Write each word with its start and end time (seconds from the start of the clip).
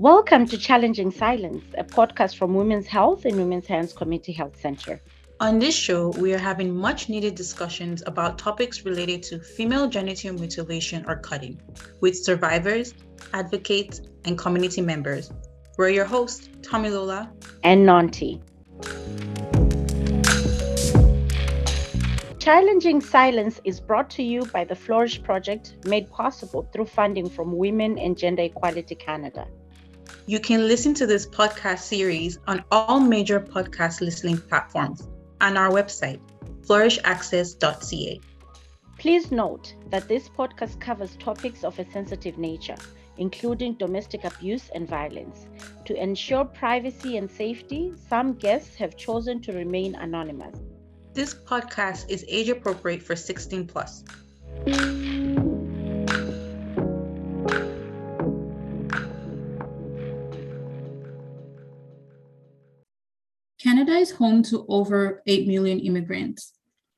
Welcome 0.00 0.46
to 0.46 0.56
Challenging 0.56 1.10
Silence, 1.10 1.62
a 1.76 1.84
podcast 1.84 2.36
from 2.36 2.54
Women's 2.54 2.86
Health 2.86 3.26
in 3.26 3.36
Women's 3.36 3.66
Hands 3.66 3.92
Community 3.92 4.32
Health 4.32 4.58
Center. 4.58 5.02
On 5.40 5.58
this 5.58 5.74
show, 5.74 6.08
we 6.16 6.32
are 6.32 6.38
having 6.38 6.74
much 6.74 7.10
needed 7.10 7.34
discussions 7.34 8.02
about 8.06 8.38
topics 8.38 8.86
related 8.86 9.22
to 9.24 9.38
female 9.38 9.90
genital 9.90 10.32
mutilation 10.32 11.04
or 11.06 11.16
cutting 11.16 11.60
with 12.00 12.16
survivors, 12.16 12.94
advocates, 13.34 14.00
and 14.24 14.38
community 14.38 14.80
members. 14.80 15.30
We're 15.76 15.90
your 15.90 16.06
hosts, 16.06 16.48
Tamilola 16.62 17.30
and 17.62 17.86
Nanti. 17.86 18.40
Challenging 22.38 23.02
Silence 23.02 23.60
is 23.64 23.80
brought 23.80 24.08
to 24.12 24.22
you 24.22 24.46
by 24.46 24.64
the 24.64 24.74
Flourish 24.74 25.22
Project, 25.22 25.74
made 25.84 26.08
possible 26.08 26.66
through 26.72 26.86
funding 26.86 27.28
from 27.28 27.54
Women 27.54 27.98
and 27.98 28.16
Gender 28.16 28.44
Equality 28.44 28.94
Canada. 28.94 29.46
You 30.26 30.38
can 30.38 30.68
listen 30.68 30.94
to 30.94 31.06
this 31.06 31.26
podcast 31.26 31.80
series 31.80 32.38
on 32.46 32.64
all 32.70 33.00
major 33.00 33.40
podcast 33.40 34.00
listening 34.00 34.38
platforms 34.38 35.08
and 35.40 35.56
our 35.56 35.70
website, 35.70 36.20
flourishaccess.ca. 36.66 38.20
Please 38.98 39.32
note 39.32 39.74
that 39.88 40.08
this 40.08 40.28
podcast 40.28 40.78
covers 40.78 41.16
topics 41.16 41.64
of 41.64 41.78
a 41.78 41.90
sensitive 41.90 42.36
nature, 42.36 42.76
including 43.16 43.74
domestic 43.74 44.24
abuse 44.24 44.68
and 44.74 44.86
violence. 44.86 45.46
To 45.86 46.00
ensure 46.00 46.44
privacy 46.44 47.16
and 47.16 47.30
safety, 47.30 47.94
some 48.08 48.34
guests 48.34 48.76
have 48.76 48.96
chosen 48.96 49.40
to 49.42 49.52
remain 49.52 49.94
anonymous. 49.94 50.56
This 51.14 51.34
podcast 51.34 52.10
is 52.10 52.24
age 52.28 52.50
appropriate 52.50 53.02
for 53.02 53.16
16 53.16 53.66
plus. 53.66 54.04
Is 64.00 64.12
home 64.12 64.42
to 64.44 64.66
over 64.68 65.22
8 65.26 65.46
million 65.46 65.78
immigrants, 65.78 66.52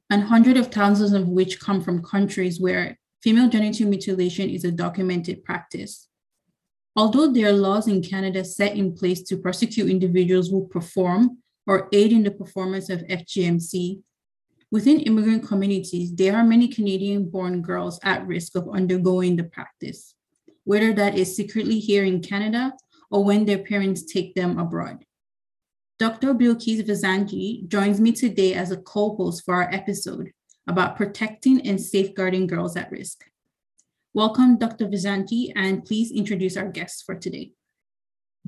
and 0.09 0.23
hundreds 0.23 0.61
of 0.61 0.69
thousands 0.69 1.13
of 1.13 1.29
which 1.29 1.61
come 1.61 1.83
from 1.83 2.03
countries 2.03 2.61
where 2.61 2.99
female 3.23 3.49
genital 3.49 3.89
mutilation 3.89 4.49
is 4.49 4.65
a 4.65 4.73
documented 4.73 5.45
practice. 5.45 6.09
Although 6.95 7.33
there 7.33 7.49
are 7.49 7.53
laws 7.53 7.89
in 7.89 8.03
Canada 8.03 8.45
set 8.45 8.77
in 8.77 8.95
place 8.95 9.23
to 9.25 9.37
prosecute 9.37 9.91
individuals 9.91 10.49
who 10.49 10.69
perform 10.69 11.39
or 11.67 11.89
aid 11.93 12.13
in 12.13 12.23
the 12.23 12.31
performance 12.31 12.91
of 12.91 13.01
FGMC, 13.01 14.03
within 14.71 15.01
immigrant 15.01 15.47
communities, 15.47 16.15
there 16.15 16.37
are 16.37 16.45
many 16.45 16.69
Canadian 16.69 17.29
born 17.31 17.63
girls 17.63 17.99
at 18.03 18.27
risk 18.27 18.57
of 18.57 18.69
undergoing 18.69 19.37
the 19.37 19.45
practice, 19.45 20.15
whether 20.65 20.93
that 20.93 21.17
is 21.17 21.35
secretly 21.37 21.79
here 21.79 22.05
in 22.05 22.21
Canada 22.21 22.73
or 23.11 23.25
when 23.25 23.45
their 23.45 23.59
parents 23.59 24.03
take 24.03 24.35
them 24.35 24.59
abroad. 24.59 25.05
Dr. 26.03 26.35
Bilkis 26.35 26.83
Vissandjée 26.83 27.69
joins 27.69 28.01
me 28.01 28.11
today 28.11 28.55
as 28.55 28.73
a 28.73 28.77
co 28.77 29.15
host 29.15 29.45
for 29.45 29.55
our 29.55 29.73
episode 29.73 30.33
about 30.67 30.97
protecting 30.97 31.65
and 31.65 31.81
safeguarding 31.81 32.49
girls 32.49 32.77
at 32.77 32.91
risk. 32.91 33.23
Welcome, 34.13 34.59
Dr. 34.59 34.89
Vissandjée, 34.89 35.53
and 35.55 35.85
please 35.85 36.11
introduce 36.11 36.57
our 36.57 36.67
guests 36.67 37.03
for 37.03 37.15
today. 37.15 37.53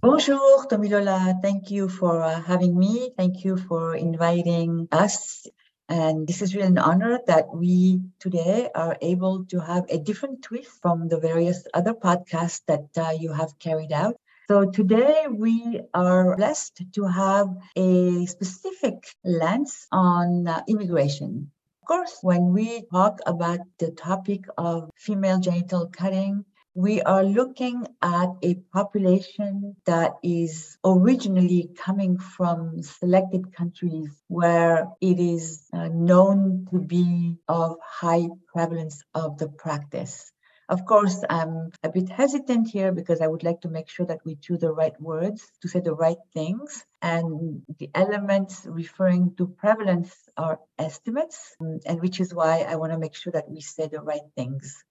Bonjour, 0.02 0.66
Tomilola. 0.66 1.40
Thank 1.42 1.70
you 1.70 1.88
for 1.88 2.24
uh, 2.24 2.42
having 2.42 2.76
me. 2.76 3.12
Thank 3.16 3.44
you 3.44 3.56
for 3.56 3.94
inviting 3.94 4.88
us. 4.90 5.46
And 5.88 6.26
this 6.26 6.42
is 6.42 6.56
really 6.56 6.66
an 6.66 6.78
honor 6.78 7.20
that 7.28 7.54
we 7.54 8.00
today 8.18 8.68
are 8.74 8.96
able 9.00 9.44
to 9.44 9.60
have 9.60 9.84
a 9.90 9.98
different 9.98 10.42
twist 10.42 10.82
from 10.82 11.06
the 11.06 11.20
various 11.20 11.64
other 11.72 11.94
podcasts 11.94 12.62
that 12.66 12.88
uh, 12.96 13.12
you 13.16 13.30
have 13.30 13.56
carried 13.60 13.92
out. 13.92 14.16
So 14.46 14.70
today 14.70 15.24
we 15.30 15.80
are 15.94 16.36
blessed 16.36 16.82
to 16.96 17.04
have 17.06 17.48
a 17.76 18.26
specific 18.26 19.06
lens 19.24 19.86
on 19.90 20.46
uh, 20.46 20.62
immigration. 20.68 21.50
Of 21.80 21.88
course, 21.88 22.18
when 22.20 22.52
we 22.52 22.82
talk 22.92 23.20
about 23.24 23.60
the 23.78 23.92
topic 23.92 24.44
of 24.58 24.90
female 24.96 25.40
genital 25.40 25.86
cutting, 25.88 26.44
we 26.74 27.00
are 27.00 27.24
looking 27.24 27.86
at 28.02 28.28
a 28.42 28.56
population 28.70 29.76
that 29.86 30.12
is 30.22 30.76
originally 30.84 31.70
coming 31.78 32.18
from 32.18 32.82
selected 32.82 33.54
countries 33.56 34.10
where 34.28 34.88
it 35.00 35.18
is 35.18 35.66
uh, 35.72 35.88
known 35.88 36.68
to 36.70 36.80
be 36.80 37.38
of 37.48 37.76
high 37.82 38.28
prevalence 38.52 39.02
of 39.14 39.38
the 39.38 39.48
practice. 39.48 40.33
Of 40.68 40.86
course, 40.86 41.22
I'm 41.28 41.70
a 41.82 41.90
bit 41.90 42.08
hesitant 42.08 42.68
here 42.68 42.90
because 42.90 43.20
I 43.20 43.26
would 43.26 43.42
like 43.42 43.60
to 43.62 43.68
make 43.68 43.88
sure 43.88 44.06
that 44.06 44.24
we 44.24 44.36
choose 44.36 44.60
the 44.60 44.72
right 44.72 44.98
words 45.00 45.46
to 45.60 45.68
say 45.68 45.80
the 45.80 45.94
right 45.94 46.16
things. 46.32 46.84
And 47.02 47.62
the 47.78 47.90
elements 47.94 48.64
referring 48.64 49.34
to 49.36 49.46
prevalence 49.46 50.14
are 50.38 50.60
estimates, 50.78 51.54
and 51.60 52.00
which 52.00 52.18
is 52.18 52.32
why 52.32 52.60
I 52.60 52.76
want 52.76 52.92
to 52.92 52.98
make 52.98 53.14
sure 53.14 53.32
that 53.32 53.50
we 53.50 53.60
say 53.60 53.88
the 53.88 54.00
right 54.00 54.26
things. 54.36 54.82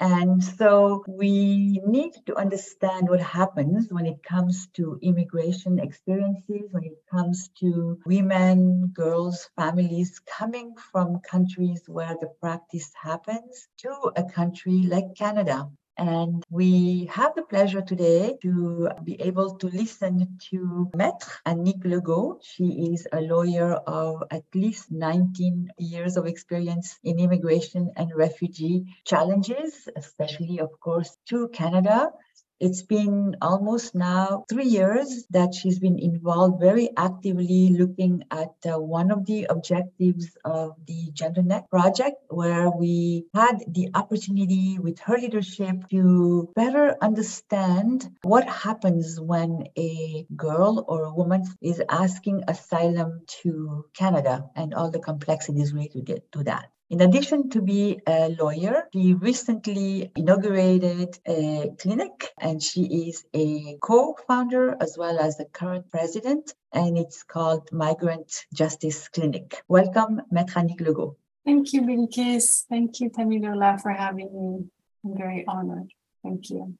And 0.00 0.42
so 0.44 1.04
we 1.08 1.80
need 1.84 2.12
to 2.26 2.36
understand 2.36 3.08
what 3.08 3.20
happens 3.20 3.92
when 3.92 4.06
it 4.06 4.22
comes 4.22 4.68
to 4.74 4.98
immigration 5.02 5.80
experiences, 5.80 6.70
when 6.70 6.84
it 6.84 6.98
comes 7.10 7.48
to 7.60 7.98
women, 8.06 8.92
girls, 8.94 9.50
families 9.56 10.20
coming 10.20 10.76
from 10.92 11.20
countries 11.20 11.82
where 11.88 12.16
the 12.20 12.28
practice 12.40 12.92
happens 12.94 13.68
to 13.78 14.12
a 14.16 14.22
country 14.22 14.84
like 14.86 15.16
Canada. 15.16 15.68
And 15.98 16.44
we 16.48 17.06
have 17.12 17.34
the 17.34 17.42
pleasure 17.42 17.82
today 17.82 18.38
to 18.42 18.88
be 19.02 19.20
able 19.20 19.56
to 19.56 19.66
listen 19.66 20.38
to 20.50 20.88
Maître 20.94 21.28
Annick 21.44 21.82
Legault. 21.84 22.38
She 22.44 22.92
is 22.92 23.08
a 23.12 23.20
lawyer 23.20 23.72
of 23.74 24.22
at 24.30 24.44
least 24.54 24.92
19 24.92 25.72
years 25.76 26.16
of 26.16 26.26
experience 26.26 27.00
in 27.02 27.18
immigration 27.18 27.90
and 27.96 28.12
refugee 28.14 28.86
challenges, 29.04 29.88
especially, 29.96 30.60
of 30.60 30.78
course, 30.78 31.18
to 31.30 31.48
Canada. 31.48 32.12
It's 32.60 32.82
been 32.82 33.36
almost 33.40 33.94
now 33.94 34.44
three 34.48 34.66
years 34.66 35.26
that 35.30 35.54
she's 35.54 35.78
been 35.78 35.98
involved 35.98 36.60
very 36.60 36.90
actively 36.96 37.68
looking 37.70 38.24
at 38.32 38.54
uh, 38.66 38.80
one 38.80 39.12
of 39.12 39.26
the 39.26 39.46
objectives 39.48 40.36
of 40.44 40.74
the 40.86 41.12
GenderNet 41.12 41.70
project, 41.70 42.16
where 42.30 42.68
we 42.68 43.26
had 43.32 43.62
the 43.68 43.90
opportunity 43.94 44.78
with 44.80 44.98
her 45.00 45.16
leadership 45.16 45.88
to 45.90 46.50
better 46.56 46.96
understand 47.00 48.10
what 48.22 48.48
happens 48.48 49.20
when 49.20 49.68
a 49.78 50.26
girl 50.34 50.84
or 50.88 51.04
a 51.04 51.14
woman 51.14 51.44
is 51.62 51.80
asking 51.88 52.42
asylum 52.48 53.20
to 53.42 53.84
Canada 53.94 54.50
and 54.56 54.74
all 54.74 54.90
the 54.90 54.98
complexities 54.98 55.72
related 55.72 56.22
to 56.32 56.42
that. 56.44 56.70
In 56.90 57.02
addition 57.02 57.50
to 57.50 57.60
be 57.60 58.00
a 58.06 58.30
lawyer, 58.40 58.88
she 58.94 59.12
recently 59.12 60.10
inaugurated 60.16 61.18
a 61.26 61.70
clinic 61.78 62.32
and 62.40 62.62
she 62.62 63.08
is 63.08 63.26
a 63.34 63.76
co-founder 63.82 64.74
as 64.80 64.96
well 64.96 65.18
as 65.18 65.36
the 65.36 65.44
current 65.44 65.90
president 65.90 66.54
and 66.72 66.96
it's 66.96 67.22
called 67.24 67.70
Migrant 67.72 68.46
Justice 68.54 69.06
Clinic. 69.08 69.62
Welcome, 69.68 70.22
Maître 70.32 70.56
Annick 70.56 70.80
Legault. 70.80 71.16
Thank 71.44 71.74
you, 71.74 71.82
Bilkis. 71.82 72.64
Thank 72.70 73.00
you, 73.00 73.10
Tamilola, 73.10 73.78
for 73.82 73.90
having 73.90 74.32
me. 74.32 74.64
I'm 75.04 75.14
very 75.14 75.44
honored. 75.46 75.92
Thank 76.22 76.48
you. 76.48 76.74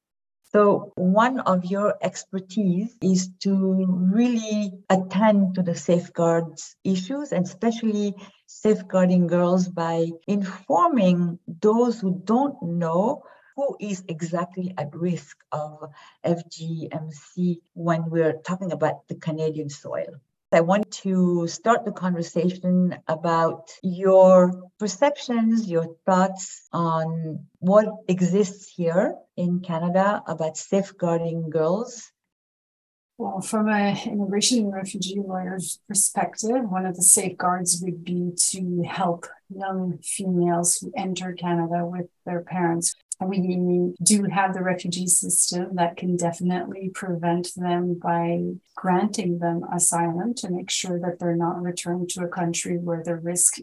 So, 0.53 0.93
one 0.97 1.41
of 1.41 1.67
your 1.67 1.97
expertise 2.01 2.97
is 3.03 3.29
to 3.41 3.85
really 4.11 4.73
attend 4.89 5.57
to 5.57 5.63
the 5.63 5.75
safeguards 5.75 6.75
issues 6.85 7.33
and 7.33 7.45
especially 7.45 8.15
safeguarding 8.49 9.27
girls 9.27 9.69
by 9.69 10.11
informing 10.27 11.39
those 11.47 12.01
who 12.01 12.21
don't 12.25 12.61
know 12.63 13.23
who 13.57 13.77
is 13.79 14.03
exactly 14.09 14.73
at 14.79 14.95
risk 14.95 15.37
of 15.53 15.91
FGMC 16.25 17.59
when 17.75 18.09
we're 18.09 18.39
talking 18.47 18.73
about 18.73 19.07
the 19.09 19.17
Canadian 19.17 19.69
soil. 19.69 20.15
I 20.51 20.63
want 20.63 20.91
to 21.03 21.47
start 21.47 21.85
the 21.85 21.93
conversation 21.93 22.97
about 23.07 23.69
your 23.83 24.71
perceptions, 24.79 25.69
your 25.69 25.95
thoughts 26.07 26.67
on 26.73 27.47
what 27.59 27.87
exists 28.09 28.73
here 28.75 29.15
in 29.37 29.61
Canada 29.61 30.23
about 30.27 30.57
safeguarding 30.57 31.51
girls. 31.51 32.11
Well, 33.19 33.41
from 33.41 33.69
an 33.69 33.99
immigration 34.07 34.61
and 34.61 34.73
refugee 34.73 35.19
lawyer's 35.19 35.81
perspective, 35.89 36.71
one 36.71 36.87
of 36.87 36.97
the 36.97 37.03
safeguards 37.03 37.81
would 37.83 38.05
be 38.05 38.33
to 38.51 38.83
help 38.83 39.27
young 39.49 39.99
females 39.99 40.77
who 40.77 40.93
enter 40.97 41.33
Canada 41.33 41.85
with 41.85 42.07
their 42.25 42.43
parents 42.43 42.95
we 43.27 43.95
do 44.03 44.25
have 44.25 44.55
the 44.55 44.63
refugee 44.63 45.09
system 45.09 45.75
that 45.75 45.97
can 45.97 46.17
definitely 46.17 46.91
prevent 46.95 47.51
them 47.57 47.99
by 47.99 48.43
granting 48.77 49.39
them 49.39 49.65
asylum 49.75 50.35
to 50.35 50.51
make 50.51 50.71
sure 50.71 51.01
that 51.01 51.19
they're 51.19 51.35
not 51.35 51.61
returned 51.61 52.09
to 52.11 52.23
a 52.23 52.29
country 52.29 52.79
where 52.79 53.03
the 53.03 53.17
risk 53.17 53.57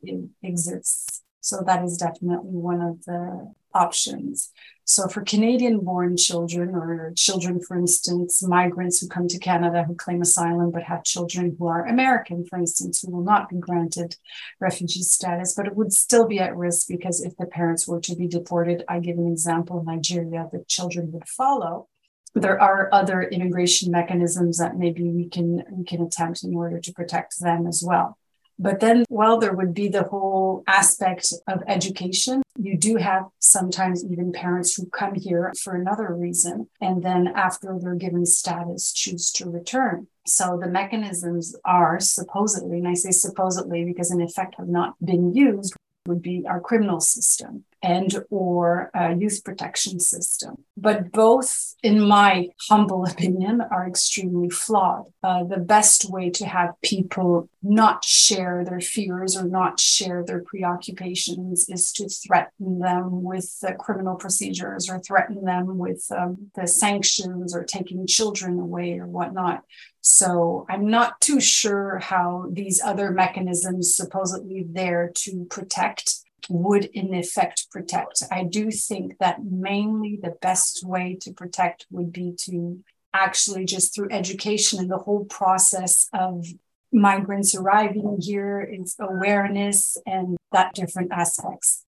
exists. 0.44 1.22
So 1.40 1.64
that 1.66 1.86
is 1.86 1.98
definitely 1.98 2.52
one 2.52 2.82
of 2.82 3.06
the 3.06 3.54
options. 3.74 4.52
So, 4.88 5.08
for 5.08 5.24
Canadian 5.24 5.80
born 5.80 6.16
children 6.16 6.76
or 6.76 7.12
children, 7.16 7.60
for 7.60 7.76
instance, 7.76 8.44
migrants 8.44 9.00
who 9.00 9.08
come 9.08 9.28
to 9.28 9.40
Canada 9.40 9.84
who 9.84 9.96
claim 9.96 10.22
asylum 10.22 10.70
but 10.70 10.84
have 10.84 11.04
children 11.04 11.56
who 11.58 11.66
are 11.66 11.88
American, 11.88 12.46
for 12.46 12.60
instance, 12.60 13.02
who 13.02 13.12
will 13.12 13.24
not 13.24 13.50
be 13.50 13.58
granted 13.58 14.16
refugee 14.60 15.02
status, 15.02 15.56
but 15.56 15.66
it 15.66 15.76
would 15.76 15.92
still 15.92 16.28
be 16.28 16.38
at 16.38 16.56
risk 16.56 16.88
because 16.88 17.20
if 17.20 17.36
the 17.38 17.48
parents 17.48 17.88
were 17.88 18.00
to 18.02 18.16
be 18.16 18.28
deported, 18.28 18.84
I 18.88 19.00
give 19.00 19.18
an 19.18 19.28
example 19.28 19.84
Nigeria, 19.84 20.48
the 20.52 20.64
children 20.68 21.12
would 21.14 21.28
follow. 21.28 21.88
There 22.36 22.62
are 22.62 22.90
other 22.92 23.24
immigration 23.24 23.92
mechanisms 23.92 24.60
that 24.60 24.78
maybe 24.78 25.10
we 25.10 25.30
can 25.30 25.64
we 25.72 25.84
can 25.84 26.04
attempt 26.04 26.44
in 26.44 26.54
order 26.54 26.80
to 26.80 26.94
protect 26.94 27.40
them 27.40 27.66
as 27.66 27.84
well. 27.84 28.20
But 28.58 28.80
then, 28.80 29.06
well, 29.10 29.38
there 29.38 29.54
would 29.54 29.74
be 29.74 29.90
the 29.90 30.04
whole 30.04 30.64
aspect 30.68 31.34
of 31.48 31.62
education. 31.68 32.42
You 32.58 32.78
do 32.78 32.96
have 32.96 33.26
sometimes 33.40 34.04
even 34.06 34.32
parents 34.32 34.76
who 34.76 34.86
come 34.88 35.16
here 35.16 35.52
for 35.62 35.76
another 35.76 36.14
reason, 36.14 36.70
and 36.80 37.04
then 37.04 37.28
after 37.28 37.78
they're 37.80 37.96
given 37.96 38.26
status, 38.26 38.94
choose 38.94 39.30
to 39.32 39.50
return. 39.50 40.08
So 40.26 40.58
the 40.60 40.70
mechanisms 40.70 41.56
are 41.66 42.00
supposedly, 42.00 42.78
and 42.78 42.88
I 42.88 42.94
say 42.94 43.12
supposedly 43.12 43.84
because 43.84 44.12
in 44.12 44.22
effect 44.22 44.56
have 44.56 44.70
not 44.70 44.96
been 45.04 45.34
used, 45.34 45.76
would 46.08 46.22
be 46.22 46.46
our 46.48 46.62
criminal 46.62 47.00
system 47.00 47.66
and 47.86 48.12
or 48.32 48.90
youth 49.18 49.44
protection 49.44 50.00
system. 50.00 50.66
But 50.76 51.12
both 51.12 51.76
in 51.84 52.02
my 52.02 52.50
humble 52.68 53.06
opinion 53.12 53.62
are 53.62 53.88
extremely 53.88 54.50
flawed. 54.50 55.06
Uh, 55.24 55.44
the 55.44 55.58
best 55.58 56.10
way 56.10 56.30
to 56.32 56.46
have 56.46 56.74
people 56.82 57.48
not 57.62 58.04
share 58.04 58.66
their 58.66 58.82
fears 58.82 59.38
or 59.38 59.44
not 59.44 59.80
share 59.80 60.24
their 60.24 60.42
preoccupations 60.42 61.70
is 61.70 61.92
to 61.94 62.10
threaten 62.10 62.80
them 62.80 63.24
with 63.24 63.64
criminal 63.80 64.16
procedures 64.16 64.90
or 64.90 65.00
threaten 65.00 65.44
them 65.46 65.78
with 65.78 66.06
um, 66.12 66.52
the 66.56 66.68
sanctions 66.68 67.56
or 67.56 67.64
taking 67.64 68.08
children 68.08 68.60
away 68.60 68.98
or 68.98 69.06
whatnot. 69.06 69.64
So 70.02 70.66
I'm 70.70 70.88
not 70.88 71.20
too 71.20 71.40
sure 71.40 71.98
how 71.98 72.48
these 72.52 72.80
other 72.82 73.10
mechanisms 73.12 73.96
supposedly 73.96 74.66
there 74.70 75.12
to 75.16 75.46
protect 75.46 76.25
would 76.50 76.86
in 76.86 77.14
effect 77.14 77.68
protect. 77.72 78.24
I 78.32 78.44
do 78.44 78.72
think 78.72 79.18
that 79.20 79.44
mainly 79.44 80.20
the 80.22 80.36
best 80.42 80.84
way 80.86 81.18
to 81.22 81.34
protect 81.34 81.86
would 81.92 82.12
be 82.12 82.34
to 82.42 82.84
actually 83.14 83.66
just 83.66 83.96
through 83.96 84.10
education 84.12 84.80
and 84.80 84.92
the 84.92 84.98
whole 84.98 85.26
process 85.26 86.10
of 86.14 86.46
migrants 86.92 87.56
arriving 87.56 88.18
here 88.22 88.62
is 88.62 88.96
awareness 89.00 89.98
and 90.06 90.38
that 90.52 90.74
different 90.74 91.12
aspects. 91.12 91.85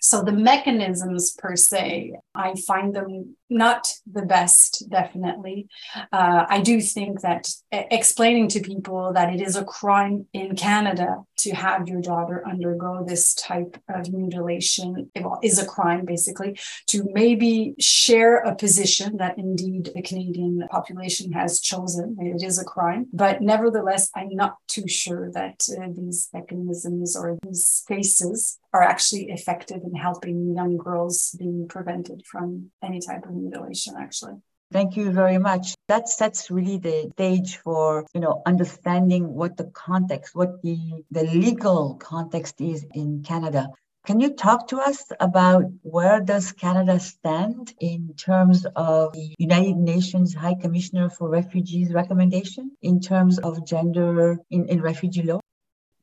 So 0.00 0.22
the 0.22 0.32
mechanisms 0.32 1.32
per 1.32 1.56
se, 1.56 2.14
I 2.34 2.54
find 2.66 2.94
them 2.94 3.36
not 3.50 3.92
the 4.10 4.22
best, 4.22 4.88
definitely. 4.88 5.68
Uh, 6.12 6.46
I 6.48 6.60
do 6.60 6.80
think 6.80 7.20
that 7.20 7.48
explaining 7.70 8.48
to 8.48 8.60
people 8.60 9.12
that 9.12 9.34
it 9.34 9.42
is 9.42 9.56
a 9.56 9.64
crime 9.64 10.26
in 10.32 10.56
Canada 10.56 11.24
to 11.38 11.54
have 11.54 11.88
your 11.88 12.00
daughter 12.00 12.46
undergo 12.46 13.04
this 13.06 13.34
type 13.34 13.76
of 13.88 14.12
mutilation 14.12 15.10
is 15.42 15.58
a 15.58 15.66
crime, 15.66 16.04
basically, 16.04 16.58
to 16.86 17.08
maybe 17.12 17.74
share 17.78 18.36
a 18.36 18.54
position 18.54 19.16
that 19.16 19.38
indeed 19.38 19.90
the 19.94 20.02
Canadian 20.02 20.66
population 20.70 21.32
has 21.32 21.60
chosen. 21.60 22.16
It 22.20 22.42
is 22.42 22.58
a 22.58 22.64
crime. 22.64 23.06
But 23.12 23.42
nevertheless, 23.42 24.10
I'm 24.14 24.34
not 24.34 24.56
too 24.68 24.86
sure 24.86 25.30
that 25.32 25.66
uh, 25.70 25.88
these 25.94 26.28
mechanisms 26.32 27.16
or 27.16 27.38
these 27.42 27.64
spaces 27.64 28.58
are 28.72 28.82
actually 28.82 29.30
effective 29.30 29.82
in 29.82 29.94
helping 29.94 30.54
young 30.54 30.76
girls 30.76 31.34
being 31.38 31.66
prevented 31.68 32.22
from 32.24 32.70
any 32.82 33.00
type 33.00 33.24
of 33.24 33.32
mutilation, 33.32 33.94
actually. 33.98 34.34
Thank 34.72 34.96
you 34.96 35.10
very 35.10 35.38
much. 35.38 35.74
That 35.88 36.08
sets 36.08 36.48
really 36.48 36.78
the 36.78 37.10
stage 37.14 37.56
for, 37.56 38.06
you 38.14 38.20
know, 38.20 38.42
understanding 38.46 39.34
what 39.34 39.56
the 39.56 39.64
context, 39.64 40.36
what 40.36 40.62
the, 40.62 40.78
the 41.10 41.24
legal 41.24 41.96
context 41.96 42.60
is 42.60 42.86
in 42.94 43.24
Canada. 43.24 43.70
Can 44.06 44.20
you 44.20 44.32
talk 44.32 44.68
to 44.68 44.78
us 44.78 45.04
about 45.18 45.64
where 45.82 46.20
does 46.20 46.52
Canada 46.52 47.00
stand 47.00 47.74
in 47.80 48.14
terms 48.16 48.64
of 48.76 49.12
the 49.12 49.34
United 49.38 49.76
Nations 49.76 50.34
High 50.34 50.54
Commissioner 50.54 51.10
for 51.10 51.28
Refugees 51.28 51.92
recommendation 51.92 52.70
in 52.80 53.00
terms 53.00 53.38
of 53.40 53.66
gender 53.66 54.38
in, 54.50 54.66
in 54.68 54.80
refugee 54.80 55.22
law? 55.22 55.39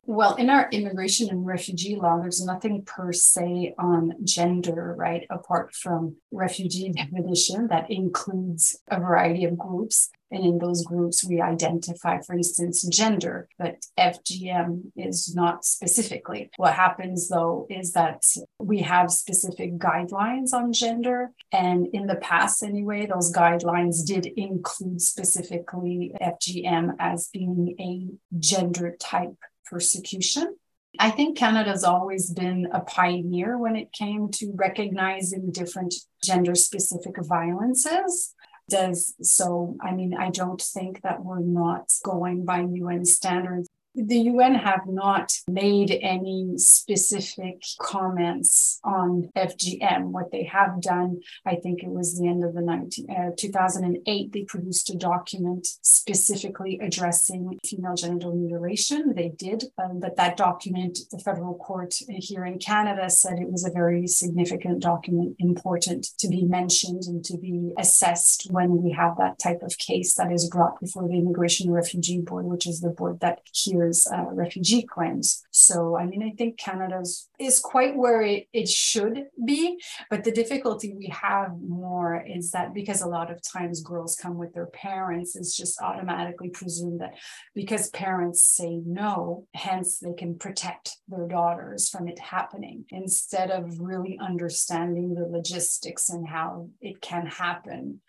Well, 0.09 0.35
in 0.35 0.49
our 0.49 0.69
immigration 0.71 1.29
and 1.29 1.45
refugee 1.45 1.97
law, 1.97 2.17
there's 2.17 2.43
nothing 2.43 2.83
per 2.85 3.11
se 3.11 3.75
on 3.77 4.13
gender, 4.23 4.95
right? 4.97 5.27
Apart 5.29 5.75
from 5.75 6.15
refugee 6.31 6.93
definition 6.93 7.67
that 7.67 7.91
includes 7.91 8.79
a 8.87 9.01
variety 9.01 9.43
of 9.43 9.57
groups. 9.57 10.09
And 10.31 10.45
in 10.45 10.59
those 10.59 10.85
groups, 10.85 11.27
we 11.27 11.41
identify, 11.41 12.21
for 12.21 12.35
instance, 12.35 12.87
gender, 12.87 13.49
but 13.59 13.85
FGM 13.99 14.93
is 14.95 15.35
not 15.35 15.65
specifically. 15.65 16.51
What 16.55 16.73
happens 16.73 17.27
though 17.27 17.67
is 17.69 17.91
that 17.91 18.23
we 18.59 18.79
have 18.83 19.11
specific 19.11 19.77
guidelines 19.77 20.53
on 20.53 20.71
gender. 20.71 21.31
And 21.51 21.87
in 21.87 22.07
the 22.07 22.15
past, 22.15 22.63
anyway, 22.63 23.07
those 23.07 23.33
guidelines 23.33 24.05
did 24.05 24.25
include 24.25 25.01
specifically 25.01 26.13
FGM 26.21 26.95
as 26.97 27.27
being 27.27 27.75
a 27.77 28.39
gender 28.39 28.95
type 28.97 29.35
persecution. 29.69 30.55
I 30.99 31.11
think 31.11 31.37
Canada's 31.37 31.83
always 31.83 32.31
been 32.31 32.69
a 32.71 32.79
pioneer 32.81 33.57
when 33.57 33.75
it 33.75 33.91
came 33.91 34.29
to 34.31 34.51
recognizing 34.55 35.51
different 35.51 35.93
gender 36.23 36.55
specific 36.55 37.15
violences. 37.21 38.33
Does 38.69 39.15
so, 39.21 39.77
I 39.79 39.93
mean, 39.93 40.13
I 40.13 40.29
don't 40.29 40.61
think 40.61 41.01
that 41.01 41.23
we're 41.23 41.39
not 41.39 41.91
going 42.03 42.43
by 42.43 42.61
UN 42.61 43.05
standards 43.05 43.69
the 43.97 44.19
UN 44.19 44.53
have 44.53 44.85
not 44.85 45.33
made 45.47 45.97
any 46.01 46.53
specific 46.57 47.63
comments 47.81 48.79
on 48.83 49.29
FGM. 49.35 50.11
What 50.11 50.31
they 50.31 50.43
have 50.43 50.81
done, 50.81 51.21
I 51.45 51.55
think 51.55 51.81
it 51.81 51.89
was 51.89 52.17
the 52.17 52.27
end 52.27 52.43
of 52.43 52.53
the 52.53 52.61
19, 52.61 53.09
uh, 53.09 53.31
2008, 53.35 54.31
they 54.31 54.43
produced 54.43 54.91
a 54.91 54.95
document 54.95 55.67
specifically 55.81 56.79
addressing 56.81 57.57
female 57.65 57.95
genital 57.95 58.35
mutilation. 58.35 59.13
They 59.15 59.29
did, 59.29 59.65
um, 59.83 59.99
but 59.99 60.15
that 60.17 60.37
document, 60.37 60.99
the 61.11 61.17
federal 61.17 61.55
court 61.55 61.95
here 62.07 62.45
in 62.45 62.59
Canada 62.59 63.09
said 63.09 63.39
it 63.39 63.51
was 63.51 63.65
a 63.65 63.71
very 63.71 64.05
significant 64.05 64.79
document, 64.79 65.35
important 65.39 66.07
to 66.19 66.27
be 66.27 66.43
mentioned 66.43 67.03
and 67.07 67.25
to 67.25 67.37
be 67.37 67.73
assessed 67.79 68.47
when 68.51 68.83
we 68.83 68.91
have 68.91 69.17
that 69.17 69.39
type 69.39 69.63
of 69.63 69.77
case 69.79 70.13
that 70.15 70.31
is 70.31 70.49
brought 70.49 70.79
before 70.79 71.07
the 71.07 71.17
Immigration 71.17 71.67
and 71.67 71.75
Refugee 71.75 72.21
Board, 72.21 72.45
which 72.45 72.67
is 72.67 72.81
the 72.81 72.89
board 72.89 73.19
that 73.21 73.41
hears 73.87 74.07
uh, 74.07 74.25
refugee 74.31 74.83
claims. 74.83 75.43
So, 75.51 75.97
I 75.97 76.05
mean, 76.05 76.23
I 76.23 76.35
think 76.37 76.57
Canada's 76.57 77.29
is 77.39 77.59
quite 77.59 77.95
where 77.95 78.21
it, 78.21 78.47
it 78.53 78.67
should 78.67 79.25
be. 79.45 79.79
But 80.09 80.23
the 80.23 80.31
difficulty 80.31 80.93
we 80.93 81.07
have 81.07 81.51
more 81.59 82.23
is 82.27 82.51
that 82.51 82.73
because 82.73 83.01
a 83.01 83.07
lot 83.07 83.31
of 83.31 83.41
times 83.41 83.81
girls 83.81 84.15
come 84.15 84.37
with 84.37 84.53
their 84.53 84.67
parents, 84.67 85.35
it's 85.35 85.55
just 85.55 85.81
automatically 85.81 86.49
presumed 86.49 87.01
that 87.01 87.15
because 87.53 87.89
parents 87.89 88.43
say 88.43 88.81
no, 88.85 89.47
hence 89.53 89.99
they 89.99 90.13
can 90.13 90.37
protect 90.37 90.97
their 91.07 91.27
daughters 91.27 91.89
from 91.89 92.07
it 92.07 92.19
happening 92.19 92.85
instead 92.89 93.51
of 93.51 93.79
really 93.79 94.17
understanding 94.21 95.13
the 95.13 95.27
logistics 95.27 96.09
and 96.09 96.27
how 96.27 96.69
it 96.81 97.01
can 97.01 97.25
happen 97.25 98.01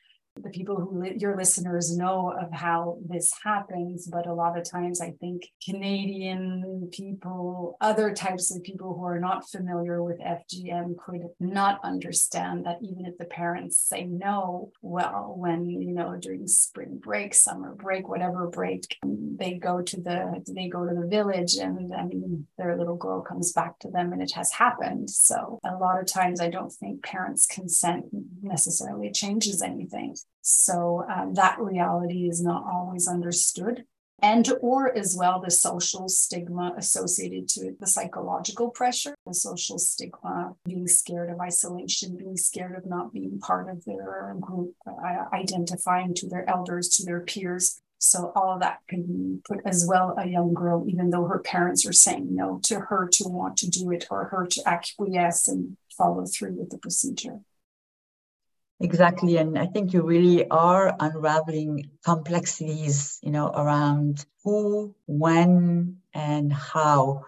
the 0.42 0.50
people 0.50 0.76
who 0.76 1.02
li- 1.02 1.16
your 1.18 1.36
listeners 1.36 1.96
know 1.96 2.32
of 2.32 2.52
how 2.52 2.98
this 3.06 3.32
happens 3.44 4.06
but 4.06 4.26
a 4.26 4.32
lot 4.32 4.58
of 4.58 4.68
times 4.68 5.00
i 5.00 5.10
think 5.20 5.42
canadian 5.64 6.88
people 6.92 7.76
other 7.80 8.12
types 8.12 8.54
of 8.54 8.62
people 8.62 8.94
who 8.94 9.04
are 9.04 9.20
not 9.20 9.48
familiar 9.48 10.02
with 10.02 10.18
fgm 10.20 10.96
could 10.98 11.22
not 11.40 11.80
understand 11.84 12.64
that 12.64 12.78
even 12.82 13.06
if 13.06 13.16
the 13.18 13.24
parents 13.24 13.78
say 13.78 14.04
no 14.04 14.70
well 14.82 15.34
when 15.36 15.68
you 15.68 15.92
know 15.92 16.16
during 16.16 16.46
spring 16.46 16.98
break 17.02 17.34
summer 17.34 17.74
break 17.74 18.08
whatever 18.08 18.46
break 18.46 18.98
they 19.38 19.54
go 19.54 19.80
to 19.80 20.00
the 20.00 20.42
they 20.48 20.68
go 20.68 20.86
to 20.86 20.94
the 20.94 21.06
village 21.06 21.56
and 21.56 21.90
mean 22.08 22.46
their 22.56 22.76
little 22.76 22.96
girl 22.96 23.20
comes 23.20 23.52
back 23.52 23.78
to 23.80 23.90
them 23.90 24.12
and 24.12 24.22
it 24.22 24.32
has 24.34 24.52
happened. 24.52 25.10
So 25.10 25.60
a 25.64 25.76
lot 25.76 26.00
of 26.00 26.06
times 26.06 26.40
i 26.40 26.48
don't 26.48 26.72
think 26.72 27.02
parents 27.02 27.46
consent 27.46 28.06
necessarily 28.42 29.10
changes 29.10 29.62
anything 29.62 30.14
so 30.48 31.04
um, 31.14 31.34
that 31.34 31.60
reality 31.60 32.28
is 32.28 32.42
not 32.42 32.64
always 32.64 33.06
understood. 33.06 33.84
And 34.20 34.50
or 34.62 34.96
as 34.96 35.14
well 35.16 35.40
the 35.40 35.50
social 35.50 36.08
stigma 36.08 36.74
associated 36.76 37.48
to 37.50 37.68
it, 37.68 37.78
the 37.78 37.86
psychological 37.86 38.70
pressure, 38.70 39.14
the 39.26 39.34
social 39.34 39.78
stigma, 39.78 40.54
being 40.64 40.88
scared 40.88 41.30
of 41.30 41.38
isolation, 41.38 42.16
being 42.16 42.36
scared 42.36 42.76
of 42.76 42.86
not 42.86 43.12
being 43.12 43.38
part 43.38 43.68
of 43.68 43.84
their 43.84 44.34
group, 44.40 44.74
uh, 44.86 45.26
identifying 45.32 46.14
to 46.14 46.28
their 46.28 46.48
elders, 46.48 46.88
to 46.88 47.04
their 47.04 47.20
peers. 47.20 47.80
So 47.98 48.32
all 48.34 48.54
of 48.54 48.60
that 48.60 48.78
can 48.88 49.42
put 49.46 49.60
as 49.64 49.86
well 49.86 50.14
a 50.18 50.26
young 50.26 50.54
girl, 50.54 50.84
even 50.88 51.10
though 51.10 51.26
her 51.26 51.40
parents 51.40 51.86
are 51.86 51.92
saying 51.92 52.34
no, 52.34 52.58
to 52.64 52.80
her 52.80 53.08
to 53.12 53.28
want 53.28 53.58
to 53.58 53.70
do 53.70 53.90
it 53.92 54.06
or 54.10 54.24
her 54.24 54.46
to 54.46 54.62
acquiesce 54.66 55.46
and 55.46 55.76
follow 55.96 56.24
through 56.24 56.54
with 56.54 56.70
the 56.70 56.78
procedure. 56.78 57.40
Exactly. 58.80 59.36
And 59.38 59.58
I 59.58 59.66
think 59.66 59.92
you 59.92 60.02
really 60.02 60.48
are 60.50 60.94
unraveling 61.00 61.90
complexities, 62.04 63.18
you 63.22 63.32
know, 63.32 63.48
around 63.48 64.24
who, 64.44 64.94
when, 65.06 65.98
and 66.14 66.52
how. 66.52 67.24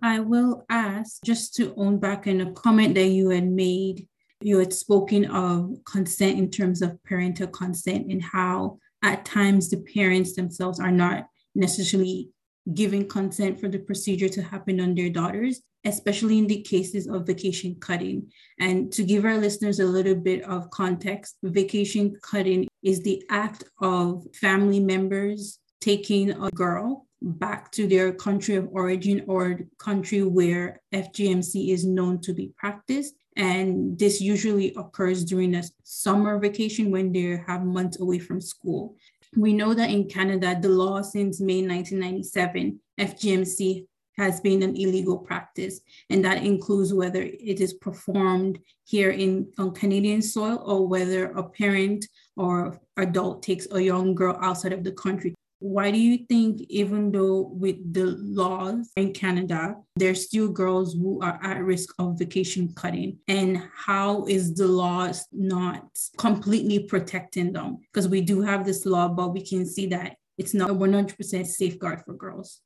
I 0.00 0.20
will 0.20 0.64
ask 0.70 1.22
just 1.24 1.54
to 1.56 1.74
own 1.76 1.98
back 1.98 2.26
in 2.26 2.40
a 2.40 2.52
comment 2.52 2.94
that 2.94 3.08
you 3.08 3.30
had 3.30 3.46
made. 3.46 4.08
You 4.40 4.58
had 4.58 4.72
spoken 4.72 5.26
of 5.26 5.76
consent 5.84 6.38
in 6.38 6.50
terms 6.50 6.82
of 6.82 7.02
parental 7.04 7.46
consent 7.46 8.10
and 8.10 8.22
how 8.22 8.78
at 9.02 9.24
times 9.24 9.68
the 9.68 9.78
parents 9.94 10.34
themselves 10.34 10.80
are 10.80 10.90
not 10.90 11.28
necessarily 11.54 12.30
giving 12.72 13.06
consent 13.06 13.60
for 13.60 13.68
the 13.68 13.78
procedure 13.78 14.28
to 14.30 14.42
happen 14.42 14.80
on 14.80 14.94
their 14.94 15.10
daughters, 15.10 15.60
especially 15.84 16.38
in 16.38 16.46
the 16.46 16.62
cases 16.62 17.06
of 17.06 17.26
vacation 17.26 17.76
cutting. 17.80 18.30
And 18.58 18.92
to 18.92 19.02
give 19.02 19.24
our 19.24 19.38
listeners 19.38 19.80
a 19.80 19.86
little 19.86 20.14
bit 20.14 20.42
of 20.44 20.70
context, 20.70 21.36
vacation 21.42 22.16
cutting 22.22 22.68
is 22.82 23.02
the 23.02 23.22
act 23.30 23.64
of 23.80 24.26
family 24.34 24.80
members 24.80 25.58
taking 25.80 26.30
a 26.30 26.50
girl 26.50 27.06
back 27.20 27.70
to 27.72 27.86
their 27.86 28.12
country 28.12 28.54
of 28.54 28.68
origin 28.72 29.24
or 29.26 29.60
country 29.78 30.22
where 30.22 30.80
FGMC 30.92 31.70
is 31.70 31.84
known 31.84 32.20
to 32.20 32.34
be 32.34 32.52
practiced. 32.56 33.14
And 33.36 33.98
this 33.98 34.20
usually 34.20 34.72
occurs 34.76 35.24
during 35.24 35.54
a 35.54 35.64
summer 35.82 36.38
vacation 36.38 36.90
when 36.90 37.12
they 37.12 37.40
have 37.46 37.64
months 37.64 38.00
away 38.00 38.18
from 38.18 38.40
school. 38.40 38.96
We 39.36 39.52
know 39.52 39.74
that 39.74 39.90
in 39.90 40.08
Canada, 40.08 40.56
the 40.60 40.68
law 40.68 41.02
since 41.02 41.40
May 41.40 41.66
1997, 41.66 42.78
FGMC 43.00 43.86
has 44.16 44.40
been 44.40 44.62
an 44.62 44.76
illegal 44.76 45.18
practice, 45.18 45.80
and 46.10 46.24
that 46.24 46.42
includes 46.42 46.92
whether 46.92 47.22
it 47.22 47.60
is 47.60 47.74
performed 47.74 48.58
here 48.84 49.10
in 49.10 49.52
on 49.58 49.72
Canadian 49.72 50.22
soil 50.22 50.62
or 50.64 50.86
whether 50.86 51.26
a 51.32 51.42
parent 51.42 52.06
or 52.36 52.80
adult 52.96 53.42
takes 53.42 53.66
a 53.72 53.80
young 53.80 54.14
girl 54.14 54.38
outside 54.40 54.72
of 54.72 54.84
the 54.84 54.92
country. 54.92 55.34
Why 55.60 55.90
do 55.90 55.98
you 55.98 56.26
think 56.26 56.60
even 56.68 57.10
though 57.10 57.48
with 57.54 57.94
the 57.94 58.16
laws 58.18 58.90
in 58.96 59.14
canada 59.14 59.76
there's 59.96 60.26
still 60.26 60.48
girls 60.48 60.92
who 60.92 61.22
are 61.22 61.38
at 61.42 61.64
risk 61.64 61.94
of 61.98 62.18
vacation 62.18 62.74
cutting? 62.74 63.18
And 63.28 63.62
how 63.74 64.26
is 64.26 64.54
the 64.54 64.68
laws 64.68 65.26
not 65.32 65.88
completely 66.18 66.80
protecting 66.80 67.52
them? 67.52 67.78
Because 67.90 68.08
we 68.08 68.20
do 68.20 68.42
have 68.42 68.66
this 68.66 68.84
law 68.84 69.08
but 69.08 69.32
we 69.32 69.40
can 69.40 69.64
see 69.64 69.86
that 69.86 70.16
it's 70.36 70.52
not 70.52 70.70
a 70.70 70.74
100% 70.74 71.46
safeguard 71.46 72.02
for 72.04 72.12
girls 72.12 72.60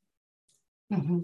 mm-hmm. 0.92 1.20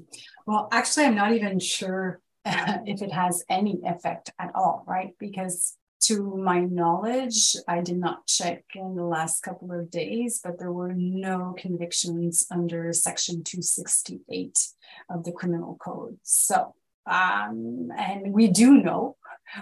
well 0.47 0.69
actually 0.73 1.05
i'm 1.05 1.15
not 1.15 1.33
even 1.33 1.59
sure 1.59 2.21
if 2.45 3.03
it 3.03 3.13
has 3.13 3.45
any 3.49 3.81
effect 3.85 4.33
at 4.39 4.51
all 4.55 4.85
right 4.87 5.15
because 5.19 5.77
to 6.07 6.37
my 6.37 6.61
knowledge, 6.61 7.57
I 7.67 7.81
did 7.81 7.97
not 7.97 8.27
check 8.27 8.65
in 8.75 8.95
the 8.95 9.05
last 9.05 9.43
couple 9.43 9.73
of 9.73 9.91
days, 9.91 10.41
but 10.43 10.59
there 10.59 10.73
were 10.73 10.93
no 10.93 11.55
convictions 11.57 12.47
under 12.51 12.93
Section 12.93 13.43
268 13.43 14.69
of 15.09 15.25
the 15.25 15.33
Criminal 15.33 15.77
Code. 15.81 16.19
So, 16.23 16.75
um, 17.07 17.91
and 17.97 18.35
we 18.35 18.49
do 18.49 18.83
know 18.83 19.17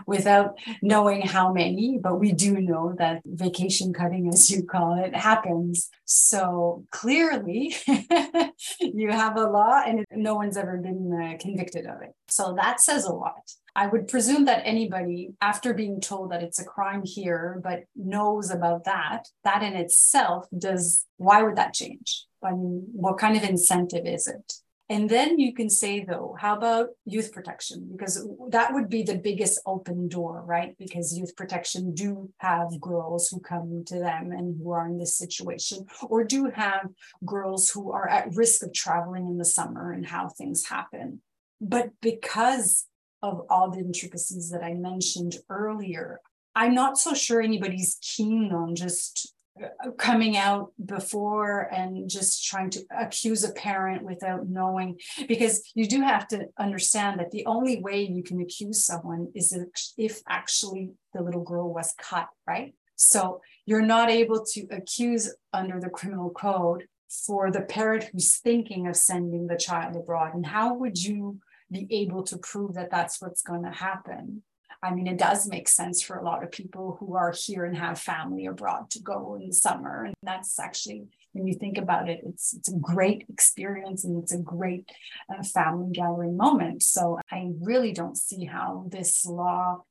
without 0.06 0.58
knowing 0.80 1.22
how 1.22 1.52
many, 1.52 1.99
but 2.02 2.18
we 2.18 2.32
do 2.32 2.61
know 2.61 2.94
that 2.99 3.22
vacation 3.25 3.92
cutting, 3.92 4.28
as 4.28 4.50
you 4.50 4.64
call 4.64 5.02
it, 5.02 5.14
happens. 5.14 5.88
So 6.04 6.84
clearly, 6.90 7.75
you 8.80 9.11
have 9.11 9.37
a 9.37 9.49
law 9.49 9.82
and 9.84 10.04
no 10.12 10.34
one's 10.34 10.56
ever 10.56 10.76
been 10.78 11.12
uh, 11.12 11.38
convicted 11.38 11.87
of 11.87 12.02
it. 12.02 12.14
So 12.28 12.54
that 12.56 12.80
says 12.80 13.04
a 13.04 13.12
lot. 13.12 13.42
I 13.75 13.87
would 13.87 14.08
presume 14.08 14.44
that 14.46 14.62
anybody, 14.66 15.30
after 15.40 15.72
being 15.72 16.00
told 16.00 16.30
that 16.30 16.42
it's 16.42 16.58
a 16.58 16.64
crime 16.64 17.02
here, 17.04 17.58
but 17.64 17.84
knows 17.96 18.50
about 18.50 18.84
that, 18.84 19.28
that 19.44 19.62
in 19.62 19.75
itself 19.75 20.46
does, 20.56 21.06
why 21.16 21.42
would 21.42 21.56
that 21.56 21.72
change? 21.72 22.26
I 22.44 22.50
mean, 22.50 22.87
what 22.92 23.18
kind 23.18 23.37
of 23.37 23.44
incentive 23.44 24.04
is 24.04 24.26
it? 24.26 24.52
And 24.88 25.08
then 25.08 25.38
you 25.38 25.54
can 25.54 25.70
say, 25.70 26.04
though, 26.04 26.36
how 26.38 26.56
about 26.56 26.88
youth 27.06 27.32
protection? 27.32 27.88
Because 27.90 28.28
that 28.50 28.74
would 28.74 28.90
be 28.90 29.02
the 29.02 29.16
biggest 29.16 29.60
open 29.64 30.08
door, 30.08 30.42
right? 30.44 30.76
Because 30.78 31.16
youth 31.16 31.34
protection 31.34 31.94
do 31.94 32.30
have 32.38 32.78
girls 32.80 33.28
who 33.28 33.40
come 33.40 33.84
to 33.86 33.98
them 33.98 34.32
and 34.32 34.60
who 34.60 34.70
are 34.72 34.86
in 34.86 34.98
this 34.98 35.16
situation, 35.16 35.86
or 36.02 36.24
do 36.24 36.50
have 36.54 36.88
girls 37.24 37.70
who 37.70 37.90
are 37.90 38.08
at 38.08 38.34
risk 38.34 38.62
of 38.62 38.74
traveling 38.74 39.28
in 39.28 39.38
the 39.38 39.44
summer 39.44 39.92
and 39.92 40.04
how 40.04 40.28
things 40.28 40.66
happen. 40.66 41.22
But 41.60 41.90
because 42.02 42.86
of 43.22 43.46
all 43.48 43.70
the 43.70 43.78
intricacies 43.78 44.50
that 44.50 44.62
I 44.62 44.74
mentioned 44.74 45.36
earlier. 45.48 46.20
I'm 46.54 46.74
not 46.74 46.98
so 46.98 47.14
sure 47.14 47.40
anybody's 47.40 47.98
keen 48.02 48.52
on 48.52 48.74
just 48.74 49.32
Uh, 49.61 49.90
coming 49.99 50.35
out 50.35 50.73
before 50.82 51.68
and 51.71 52.09
just 52.09 52.42
trying 52.42 52.71
to 52.71 52.80
accuse 52.99 53.44
a 53.44 53.52
parent 53.52 54.02
without 54.02 54.49
knowing 54.49 54.99
because 55.28 55.71
you 55.75 55.87
do 55.87 56.00
have 56.00 56.26
to 56.26 56.47
understand 56.59 57.21
that 57.21 57.30
the 57.32 57.44
only 57.44 57.78
way 57.82 58.02
you 58.02 58.23
can 58.23 58.40
accuse 58.40 58.82
someone 58.82 59.30
is 59.35 59.54
if 59.99 60.23
actually 60.26 60.92
the 61.12 61.21
little 61.21 61.42
girl 61.42 61.71
was 61.71 61.92
cut 61.99 62.28
right 62.47 62.73
so 62.97 63.42
you're 63.66 63.82
not 63.82 64.09
able 64.09 64.42
to 64.42 64.66
accuse 64.71 65.35
under 65.52 65.78
the 65.78 65.90
criminal 65.90 66.30
code 66.30 66.85
for 67.11 67.50
the 67.50 67.61
parent 67.61 68.04
who's 68.04 68.38
thinking 68.38 68.87
of 68.87 68.97
sending 68.97 69.49
the 69.49 69.56
child 69.56 69.94
abroad 69.97 70.35
and 70.35 70.47
how 70.47 70.73
would 70.73 70.97
you 70.97 71.38
be 71.73 71.87
able 71.90 72.23
to 72.23 72.38
prove 72.38 72.75
that 72.75 72.90
that's 72.90 73.21
what's 73.21 73.42
going 73.42 73.64
to 73.64 73.71
happen. 73.71 74.42
I 74.82 74.92
mean, 74.92 75.06
it 75.06 75.18
does 75.18 75.46
make 75.48 75.68
sense 75.68 76.02
for 76.02 76.16
a 76.16 76.24
lot 76.24 76.42
of 76.42 76.50
people 76.50 76.96
who 76.98 77.14
are 77.14 77.32
here 77.32 77.64
and 77.64 77.76
have 77.76 78.00
family 78.00 78.46
abroad 78.46 78.90
to 78.90 79.00
go 79.00 79.36
in 79.40 79.46
the 79.46 79.54
summer. 79.54 80.04
And 80.04 80.14
that's 80.24 80.58
actually, 80.58 81.04
when 81.32 81.46
you 81.46 81.54
think 81.54 81.78
about 81.78 82.08
it, 82.08 82.20
it's, 82.24 82.52
it's 82.52 82.68
a 82.68 82.76
great 82.76 83.24
experience 83.28 84.04
and 84.04 84.20
it's 84.20 84.32
a 84.32 84.38
great 84.38 84.90
uh, 85.30 85.44
family 85.44 85.92
gathering 85.92 86.36
moment. 86.36 86.82
So 86.82 87.20
I 87.30 87.50
really 87.60 87.92
don't 87.92 88.16
see 88.16 88.44
how 88.44 88.86
this 88.88 89.24
law 89.24 89.84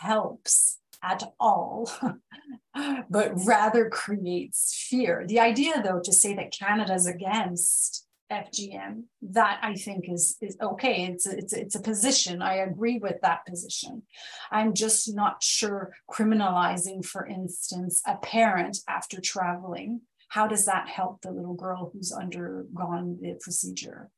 helps 0.00 0.78
at 1.02 1.22
all, 1.40 1.90
but 3.10 3.32
rather 3.46 3.88
creates 3.88 4.86
fear. 4.88 5.24
The 5.26 5.40
idea, 5.40 5.82
though, 5.82 6.00
to 6.04 6.12
say 6.12 6.34
that 6.34 6.52
Canada 6.52 6.94
is 6.94 7.06
against 7.06 8.05
FGM. 8.30 9.04
That 9.22 9.60
I 9.62 9.74
think 9.74 10.08
is 10.08 10.36
is 10.40 10.56
okay. 10.60 11.06
It's 11.06 11.26
a, 11.26 11.38
it's 11.38 11.52
a, 11.52 11.60
it's 11.60 11.74
a 11.74 11.82
position. 11.82 12.42
I 12.42 12.56
agree 12.56 12.98
with 12.98 13.20
that 13.22 13.46
position. 13.46 14.02
I'm 14.50 14.74
just 14.74 15.14
not 15.14 15.42
sure 15.42 15.92
criminalizing, 16.10 17.04
for 17.04 17.26
instance, 17.26 18.02
a 18.06 18.16
parent 18.16 18.78
after 18.88 19.20
traveling. 19.20 20.02
How 20.28 20.46
does 20.46 20.64
that 20.66 20.88
help 20.88 21.22
the 21.22 21.30
little 21.30 21.54
girl 21.54 21.90
who's 21.92 22.12
undergone 22.12 23.18
the 23.20 23.36
procedure? 23.40 24.10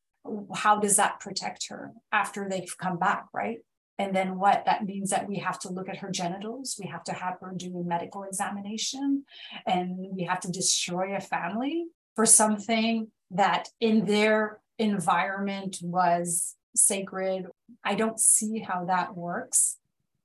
How 0.55 0.79
does 0.79 0.97
that 0.97 1.21
protect 1.21 1.69
her 1.69 1.93
after 2.12 2.49
they've 2.49 2.77
come 2.79 2.99
back, 2.99 3.27
right? 3.33 3.59
And 3.99 4.15
then 4.15 4.38
what? 4.38 4.65
That 4.65 4.85
means 4.85 5.11
that 5.11 5.29
we 5.29 5.38
have 5.38 5.59
to 5.61 5.73
look 5.73 5.88
at 5.88 5.99
her 5.99 6.11
genitals. 6.11 6.77
We 6.81 6.88
have 6.88 7.03
to 7.05 7.12
have 7.12 7.35
her 7.41 7.53
do 7.57 7.77
a 7.79 7.85
medical 7.85 8.23
examination 8.23 9.25
and 9.67 9.97
we 9.99 10.23
have 10.25 10.41
to 10.41 10.50
destroy 10.50 11.17
a 11.17 11.21
family 11.21 11.87
for 12.15 12.25
something 12.25 13.09
that 13.30 13.68
in 13.80 14.06
their 14.06 14.61
environment 14.78 15.78
was 15.82 16.56
sacred. 16.75 17.47
I 17.85 17.94
don't 17.94 18.20
see 18.20 18.61
how 18.61 18.85
that 18.87 19.16
works. 19.16 19.78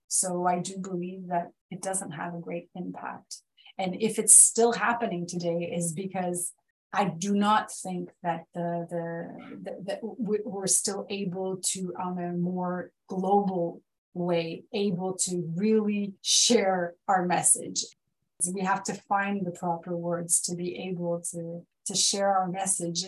So 0.08 0.46
I 0.46 0.60
do 0.60 0.78
believe 0.78 1.28
that 1.28 1.52
it 1.72 1.82
doesn't 1.82 2.12
have 2.12 2.36
a 2.36 2.40
great 2.40 2.70
impact. 2.76 3.38
And 3.78 4.00
if 4.00 4.20
it's 4.20 4.38
still 4.38 4.74
happening 4.74 5.26
today, 5.26 5.72
is 5.76 5.94
because 5.94 6.54
I 6.94 7.06
do 7.06 7.34
not 7.34 7.72
think 7.72 8.12
that 8.22 8.46
the 8.54 8.86
the, 8.90 9.64
the 9.64 9.84
that 9.86 10.00
we're 10.04 10.68
still 10.68 11.08
able 11.10 11.58
to, 11.72 11.94
on 12.00 12.20
a 12.20 12.34
more 12.34 12.92
global 13.08 13.82
way, 14.14 14.64
able 14.74 15.16
to 15.16 15.52
really 15.56 16.14
share 16.22 16.94
our 17.08 17.26
message. 17.26 17.86
We 18.54 18.62
have 18.62 18.84
to 18.84 18.94
find 18.94 19.46
the 19.46 19.52
proper 19.52 19.96
words 19.96 20.42
to 20.42 20.56
be 20.56 20.78
able 20.90 21.22
to 21.32 21.66
to 21.86 21.96
share 21.96 22.36
our 22.38 22.48
message. 22.48 23.06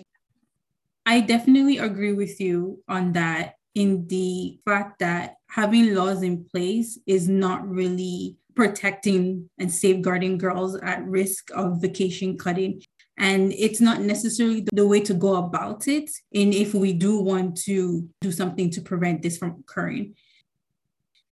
I 1.05 1.21
definitely 1.21 1.77
agree 1.77 2.13
with 2.13 2.41
you 2.41 2.83
on 2.87 3.13
that 3.13 3.55
in 3.73 4.07
the 4.07 4.59
fact 4.65 4.99
that 4.99 5.35
having 5.49 5.93
laws 5.93 6.23
in 6.23 6.45
place 6.45 6.97
is 7.05 7.29
not 7.29 7.67
really 7.67 8.37
protecting 8.55 9.49
and 9.59 9.71
safeguarding 9.71 10.37
girls 10.37 10.75
at 10.77 11.05
risk 11.05 11.51
of 11.53 11.81
vacation 11.81 12.37
cutting. 12.37 12.81
And 13.17 13.53
it's 13.53 13.79
not 13.79 14.01
necessarily 14.01 14.65
the 14.73 14.87
way 14.87 14.99
to 15.01 15.13
go 15.13 15.35
about 15.35 15.87
it. 15.87 16.09
And 16.33 16.53
if 16.53 16.73
we 16.73 16.91
do 16.93 17.19
want 17.19 17.57
to 17.63 18.09
do 18.21 18.31
something 18.31 18.69
to 18.71 18.81
prevent 18.81 19.21
this 19.21 19.37
from 19.37 19.57
occurring, 19.59 20.15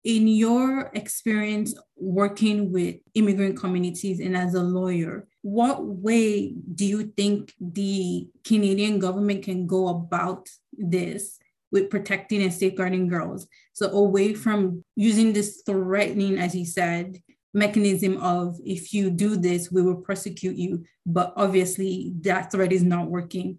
in 0.03 0.27
your 0.27 0.91
experience 0.93 1.73
working 1.95 2.71
with 2.71 2.95
immigrant 3.13 3.57
communities 3.57 4.19
and 4.19 4.35
as 4.35 4.53
a 4.53 4.61
lawyer, 4.61 5.27
what 5.41 5.85
way 5.85 6.53
do 6.75 6.85
you 6.85 7.03
think 7.15 7.53
the 7.59 8.27
Canadian 8.43 8.99
government 8.99 9.43
can 9.43 9.65
go 9.65 9.87
about 9.87 10.49
this 10.73 11.39
with 11.73 11.89
protecting 11.89 12.43
and 12.43 12.53
safeguarding 12.53 13.07
girls. 13.07 13.47
So 13.73 13.89
away 13.89 14.35
from 14.35 14.85
using 14.95 15.33
this 15.33 15.63
threatening, 15.65 16.37
as 16.37 16.55
you 16.55 16.65
said, 16.65 17.17
mechanism 17.51 18.17
of 18.17 18.59
if 18.63 18.93
you 18.93 19.09
do 19.09 19.35
this, 19.35 19.71
we 19.71 19.81
will 19.81 19.95
prosecute 19.95 20.55
you. 20.55 20.85
But 21.05 21.33
obviously 21.35 22.13
that 22.21 22.51
threat 22.51 22.71
is 22.71 22.83
not 22.83 23.09
working. 23.09 23.57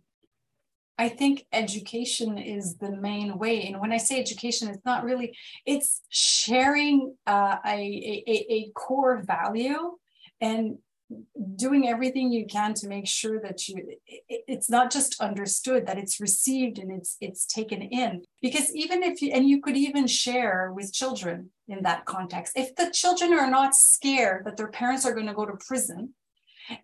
I 0.96 1.08
think 1.08 1.46
education 1.52 2.38
is 2.38 2.76
the 2.76 2.92
main 2.92 3.38
way. 3.38 3.66
And 3.66 3.80
when 3.80 3.92
I 3.92 3.96
say 3.96 4.20
education, 4.20 4.68
it's 4.68 4.84
not 4.84 5.02
really, 5.02 5.36
it's 5.66 6.02
sharing 6.08 7.16
uh, 7.26 7.56
a, 7.66 8.22
a, 8.26 8.46
a 8.52 8.70
core 8.74 9.22
value 9.26 9.96
and 10.40 10.78
doing 11.56 11.86
everything 11.88 12.32
you 12.32 12.46
can 12.46 12.74
to 12.74 12.88
make 12.88 13.06
sure 13.06 13.38
that 13.40 13.68
you 13.68 13.76
it's 14.28 14.70
not 14.70 14.90
just 14.90 15.20
understood 15.20 15.86
that 15.86 15.98
it's 15.98 16.18
received 16.18 16.78
and 16.78 16.90
it's 16.90 17.16
it's 17.20 17.44
taken 17.44 17.82
in 17.82 18.22
because 18.40 18.74
even 18.74 19.02
if 19.02 19.20
you 19.20 19.30
and 19.30 19.48
you 19.48 19.60
could 19.60 19.76
even 19.76 20.06
share 20.06 20.72
with 20.74 20.92
children 20.92 21.50
in 21.68 21.82
that 21.82 22.06
context 22.06 22.54
if 22.56 22.74
the 22.76 22.90
children 22.90 23.34
are 23.34 23.50
not 23.50 23.74
scared 23.74 24.44
that 24.44 24.56
their 24.56 24.70
parents 24.70 25.04
are 25.04 25.14
going 25.14 25.26
to 25.26 25.34
go 25.34 25.44
to 25.44 25.56
prison 25.66 26.14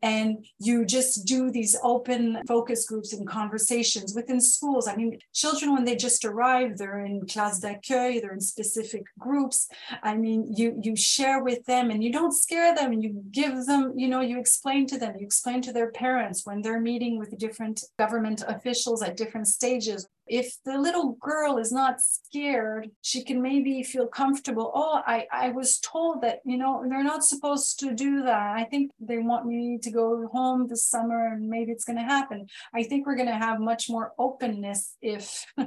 and 0.03 0.45
you 0.59 0.85
just 0.85 1.27
do 1.27 1.51
these 1.51 1.77
open 1.83 2.43
focus 2.47 2.87
groups 2.87 3.13
and 3.13 3.27
conversations 3.27 4.15
within 4.15 4.41
schools. 4.41 4.89
I 4.89 4.97
mean, 4.97 5.19
children, 5.35 5.73
when 5.73 5.85
they 5.85 5.97
just 5.97 6.25
arrive, 6.25 6.77
they're 6.77 7.05
in 7.05 7.27
classe 7.27 7.61
d'accueil, 7.61 8.21
they're 8.21 8.33
in 8.33 8.41
specific 8.41 9.05
groups. 9.19 9.69
I 10.03 10.17
mean, 10.17 10.53
you, 10.55 10.79
you 10.83 10.97
share 10.97 11.43
with 11.43 11.65
them 11.67 11.91
and 11.91 12.03
you 12.03 12.13
don't 12.13 12.33
scare 12.33 12.75
them 12.75 12.93
and 12.93 13.03
you 13.03 13.23
give 13.31 13.67
them, 13.67 13.95
you 13.97 14.09
know, 14.09 14.21
you 14.21 14.39
explain 14.39 14.87
to 14.89 14.99
them, 14.99 15.15
you 15.19 15.27
explain 15.27 15.63
to 15.63 15.73
their 15.73 15.91
parents 15.91 16.45
when 16.45 16.63
they're 16.63 16.81
meeting 16.81 17.19
with 17.19 17.37
different 17.39 17.83
government 17.99 18.43
officials 18.47 19.03
at 19.03 19.17
different 19.17 19.47
stages 19.47 20.07
if 20.31 20.57
the 20.65 20.79
little 20.79 21.17
girl 21.21 21.59
is 21.59 21.73
not 21.73 22.01
scared, 22.01 22.89
she 23.03 23.25
can 23.25 23.43
maybe 23.43 23.83
feel 23.83 24.07
comfortable. 24.07 24.71
Oh, 24.73 25.03
I, 25.05 25.27
I 25.33 25.49
was 25.51 25.81
told 25.81 26.23
that, 26.23 26.39
you 26.47 26.57
know, 26.57 26.85
they're 26.89 27.03
not 27.03 27.25
supposed 27.25 27.81
to 27.81 27.93
do 27.93 28.23
that. 28.23 28.57
I 28.57 28.65
think 28.65 28.93
they 29.01 29.19
want 29.19 29.47
me 29.47 29.79
to 29.83 29.91
go 29.91 30.29
home 30.33 30.69
this 30.69 30.87
summer 30.87 31.33
and 31.33 31.49
maybe 31.49 31.73
it's 31.73 31.85
going 31.85 31.99
to 31.99 32.05
happen. 32.05 32.47
I 32.73 32.85
think 32.85 33.07
we're 33.07 33.17
going 33.17 33.27
to 33.27 33.35
have 33.35 33.59
much 33.59 33.91
more 33.91 34.13
openness 34.19 34.97
if 35.03 35.45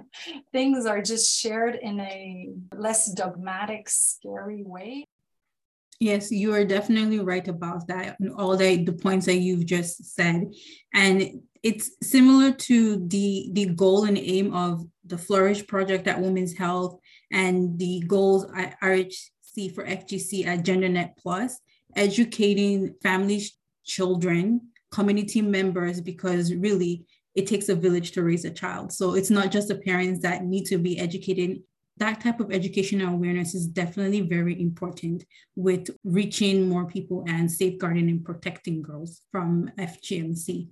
things 0.53 0.85
are 0.85 1.01
just 1.01 1.37
shared 1.37 1.75
in 1.75 1.99
a 1.99 2.47
less 2.73 3.11
dogmatic, 3.11 3.89
scary 3.89 4.63
way. 4.63 5.07
Yes, 5.99 6.31
you 6.31 6.53
are 6.53 6.65
definitely 6.65 7.19
right 7.19 7.47
about 7.47 7.87
that 7.87 8.19
and 8.19 8.33
all 8.33 8.57
the, 8.57 8.83
the 8.83 8.93
points 8.93 9.25
that 9.27 9.37
you've 9.37 9.65
just 9.65 10.15
said. 10.15 10.51
And 10.93 11.41
it's 11.61 11.91
similar 12.01 12.51
to 12.51 13.07
the 13.07 13.49
the 13.53 13.67
goal 13.67 14.03
and 14.03 14.17
aim 14.17 14.53
of 14.53 14.85
the 15.05 15.17
Flourish 15.17 15.65
Project 15.65 16.07
at 16.07 16.19
Women's 16.19 16.57
Health 16.57 16.99
and 17.31 17.79
the 17.79 18.03
goals 18.05 18.45
at 18.55 18.79
RHC 18.81 19.73
for 19.73 19.85
FGC 19.85 20.45
at 20.45 20.65
GenderNet 20.65 21.11
Plus, 21.17 21.59
educating 21.95 22.95
families, 23.01 23.57
children, 23.85 24.61
community 24.91 25.41
members, 25.41 26.01
because 26.01 26.53
really 26.53 27.05
it 27.35 27.47
takes 27.47 27.69
a 27.69 27.75
village 27.75 28.11
to 28.11 28.23
raise 28.23 28.45
a 28.45 28.51
child. 28.51 28.91
So 28.91 29.15
it's 29.15 29.31
not 29.31 29.51
just 29.51 29.67
the 29.67 29.75
parents 29.75 30.21
that 30.21 30.43
need 30.43 30.65
to 30.65 30.77
be 30.77 30.99
educated. 30.99 31.61
That 31.97 32.21
type 32.21 32.39
of 32.39 32.51
educational 32.51 33.13
awareness 33.13 33.53
is 33.53 33.67
definitely 33.67 34.21
very 34.21 34.59
important 34.59 35.25
with 35.55 35.89
reaching 36.03 36.67
more 36.67 36.85
people 36.85 37.23
and 37.27 37.51
safeguarding 37.51 38.09
and 38.09 38.25
protecting 38.25 38.81
girls 38.81 39.21
from 39.31 39.71
FGMC 39.77 40.69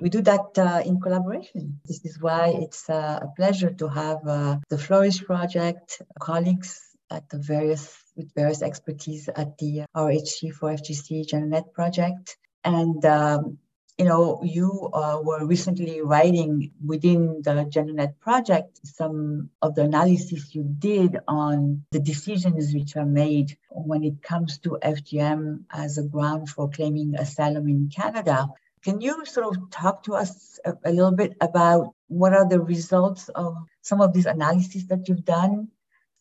we 0.00 0.08
do 0.08 0.22
that 0.22 0.56
uh, 0.56 0.82
in 0.84 1.00
collaboration. 1.00 1.80
This 1.84 2.04
is 2.04 2.20
why 2.20 2.54
it's 2.56 2.88
uh, 2.88 3.20
a 3.22 3.28
pleasure 3.36 3.70
to 3.70 3.88
have 3.88 4.18
uh, 4.26 4.58
the 4.68 4.78
Flourish 4.78 5.24
Project 5.24 6.00
colleagues 6.20 6.80
at 7.10 7.28
the 7.30 7.38
various 7.38 7.96
with 8.16 8.32
various 8.34 8.62
expertise 8.62 9.28
at 9.28 9.56
the 9.58 9.82
RHC 9.96 10.52
for 10.52 10.70
FGC 10.72 11.26
GenderNet 11.26 11.72
project. 11.72 12.36
And 12.64 13.04
um, 13.04 13.58
you 13.98 14.04
know, 14.04 14.40
you 14.44 14.90
uh, 14.94 15.20
were 15.24 15.44
recently 15.44 16.00
writing 16.00 16.70
within 16.86 17.42
the 17.42 17.50
GenderNet 17.68 18.20
project 18.20 18.78
some 18.84 19.50
of 19.60 19.74
the 19.74 19.82
analysis 19.82 20.54
you 20.54 20.62
did 20.78 21.18
on 21.26 21.84
the 21.90 21.98
decisions 21.98 22.72
which 22.72 22.94
are 22.94 23.04
made 23.04 23.58
when 23.70 24.04
it 24.04 24.22
comes 24.22 24.58
to 24.58 24.78
FGM 24.84 25.64
as 25.72 25.98
a 25.98 26.04
ground 26.04 26.48
for 26.48 26.70
claiming 26.70 27.16
asylum 27.16 27.68
in 27.68 27.90
Canada. 27.94 28.46
Can 28.84 29.00
you 29.00 29.26
sort 29.26 29.56
of 29.56 29.68
talk 29.70 30.04
to 30.04 30.14
us 30.14 30.60
a, 30.64 30.74
a, 30.84 30.92
little 30.92 31.10
bit 31.10 31.36
about 31.40 31.92
what 32.06 32.32
are 32.32 32.48
the 32.48 32.60
results 32.60 33.28
of 33.30 33.56
some 33.82 34.00
of 34.00 34.12
these 34.12 34.26
analyses 34.26 34.86
that 34.86 35.08
you've 35.08 35.24
done? 35.24 35.68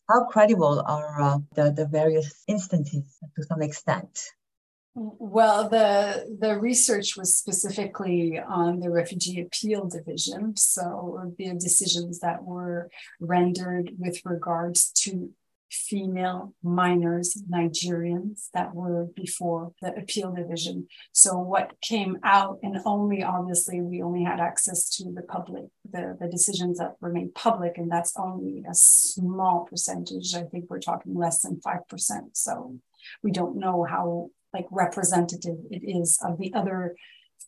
How 0.10 0.26
credible 0.26 0.84
are 0.84 1.22
uh, 1.22 1.38
the, 1.54 1.72
the 1.72 1.86
various 1.86 2.44
instances 2.48 3.04
to 3.36 3.44
some 3.44 3.62
extent? 3.62 4.32
Well, 5.00 5.70
the 5.70 6.36
the 6.40 6.58
research 6.58 7.16
was 7.16 7.36
specifically 7.36 8.40
on 8.40 8.80
the 8.80 8.90
refugee 8.90 9.40
appeal 9.42 9.88
division, 9.88 10.58
so 10.58 11.36
the 11.38 11.54
decisions 11.54 12.20
that 12.22 12.44
were 12.44 12.90
rendered 13.20 13.92
with 14.00 14.20
regards 14.26 14.90
to 15.04 15.30
female 15.70 16.56
minors, 16.64 17.40
Nigerians 17.48 18.50
that 18.56 18.74
were 18.74 19.06
before 19.16 19.72
the 19.84 19.96
appeal 19.96 20.32
division. 20.32 20.88
So 21.12 21.38
what 21.38 21.80
came 21.82 22.18
out, 22.24 22.58
and 22.64 22.78
only 22.84 23.22
obviously 23.22 23.82
we 23.82 24.02
only 24.02 24.24
had 24.24 24.40
access 24.40 24.90
to 24.98 25.12
the 25.12 25.22
public, 25.22 25.66
the, 25.88 26.18
the 26.20 26.28
decisions 26.28 26.80
that 26.80 26.96
were 27.02 27.14
made 27.14 27.36
public, 27.36 27.78
and 27.78 27.92
that's 27.92 28.14
only 28.18 28.64
a 28.68 28.74
small 28.74 29.68
percentage. 29.70 30.34
I 30.34 30.44
think 30.44 30.72
we're 30.72 30.80
talking 30.80 31.14
less 31.14 31.42
than 31.42 31.62
5%. 31.64 31.82
So 32.34 32.80
we 33.22 33.32
don't 33.32 33.58
know 33.58 33.84
how 33.84 34.32
like 34.58 34.67
representative 34.72 35.58
it 35.70 35.84
is 35.84 36.17
of 36.24 36.38
the 36.38 36.54
other 36.54 36.96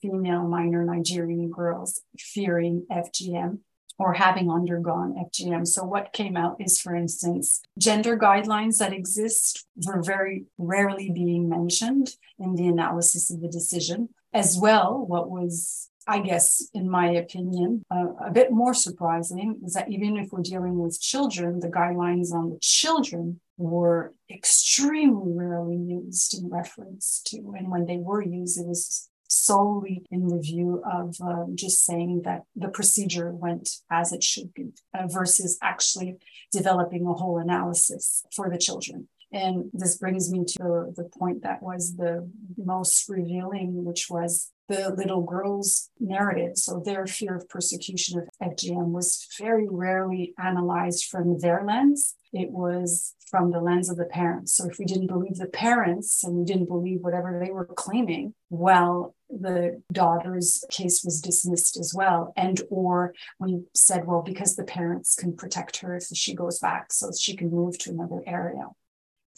female 0.02 0.48
minor 0.48 0.84
Nigerian 0.86 1.50
girls 1.50 2.02
fearing 2.18 2.86
FGM 2.92 3.60
or 3.98 4.14
having 4.14 4.50
undergone 4.50 5.16
FGM. 5.26 5.68
So, 5.68 5.84
what 5.84 6.14
came 6.14 6.38
out 6.38 6.56
is, 6.60 6.80
for 6.80 6.96
instance, 6.96 7.62
gender 7.78 8.18
guidelines 8.18 8.78
that 8.78 8.94
exist 8.94 9.66
were 9.86 10.02
very 10.02 10.46
rarely 10.58 11.12
being 11.12 11.50
mentioned 11.50 12.12
in 12.40 12.56
the 12.56 12.68
analysis 12.68 13.30
of 13.30 13.42
the 13.42 13.50
decision. 13.50 14.10
As 14.34 14.58
well, 14.62 15.06
what 15.06 15.30
was 15.30 15.90
I 16.08 16.22
guess, 16.22 16.68
in 16.74 16.90
my 16.90 17.12
opinion, 17.12 17.84
uh, 17.92 18.08
a 18.26 18.32
bit 18.32 18.52
more 18.52 18.74
surprising 18.74 19.60
is 19.64 19.74
that 19.74 19.92
even 19.92 20.18
if 20.18 20.32
we're 20.32 20.42
dealing 20.42 20.80
with 20.80 21.00
children, 21.00 21.60
the 21.60 21.68
guidelines 21.68 22.32
on 22.34 22.50
the 22.50 22.58
children 22.62 23.42
were 23.60 24.14
extremely 24.32 25.34
rarely 25.34 25.76
used 25.76 26.34
in 26.34 26.50
reference 26.50 27.22
to, 27.26 27.38
and 27.58 27.70
when 27.70 27.86
they 27.86 27.98
were 27.98 28.24
used, 28.24 28.60
it 28.60 28.66
was 28.66 29.10
solely 29.28 30.04
in 30.10 30.28
the 30.28 30.40
view 30.40 30.82
of 30.92 31.16
uh, 31.24 31.46
just 31.54 31.86
saying 31.86 32.24
that 32.24 32.44
the 32.56 32.70
procedure 32.70 33.32
went 33.32 33.70
as 33.92 34.12
it 34.12 34.24
should 34.24 34.52
be 34.54 34.70
uh, 34.98 35.06
versus 35.08 35.58
actually 35.62 36.18
developing 36.52 37.06
a 37.06 37.14
whole 37.14 37.38
analysis 37.38 38.24
for 38.36 38.50
the 38.50 38.58
children. 38.58 39.08
And 39.32 39.70
this 39.74 39.98
brings 39.98 40.32
me 40.32 40.46
to 40.46 40.92
the 40.96 41.08
point 41.20 41.44
that 41.44 41.62
was 41.62 41.96
the 41.96 42.28
most 42.58 43.08
revealing, 43.08 43.84
which 43.86 44.10
was 44.10 44.52
the 44.70 44.94
little 44.96 45.24
girl's 45.24 45.90
narrative. 46.00 46.56
So 46.56 46.80
their 46.80 47.06
fear 47.08 47.36
of 47.36 47.50
persecution 47.50 48.20
of 48.20 48.30
FGM 48.52 48.92
was 48.92 49.28
very 49.38 49.68
rarely 49.70 50.34
analyzed 50.38 51.06
from 51.06 51.40
their 51.40 51.64
lens. 51.66 52.16
It 52.32 52.52
was 52.52 53.16
from 53.28 53.52
the 53.52 53.60
lens 53.60 53.90
of 53.90 53.98
the 53.98 54.06
parents. 54.06 54.54
So 54.54 54.70
if 54.70 54.78
we 54.78 54.86
didn't 54.86 55.08
believe 55.08 55.38
the 55.38 55.48
parents 55.48 56.24
and 56.24 56.36
we 56.36 56.46
didn't 56.46 56.68
believe 56.68 57.02
whatever 57.02 57.42
they 57.44 57.52
were 57.52 57.66
claiming, 57.66 58.36
well, 58.50 59.16
the 59.30 59.82
daughter's 59.92 60.64
case 60.70 61.04
was 61.04 61.22
dismissed 61.22 61.78
as 61.78 61.94
well. 61.94 62.32
And 62.38 62.62
or 62.70 63.14
we 63.40 63.64
said, 63.74 64.06
well, 64.06 64.22
because 64.22 64.56
the 64.56 64.64
parents 64.64 65.16
can 65.16 65.36
protect 65.36 65.78
her 65.78 65.96
if 65.96 66.06
she 66.14 66.36
goes 66.36 66.60
back, 66.60 66.94
so 66.94 67.12
she 67.12 67.36
can 67.36 67.50
move 67.50 67.78
to 67.80 67.90
another 67.90 68.22
area. 68.28 68.68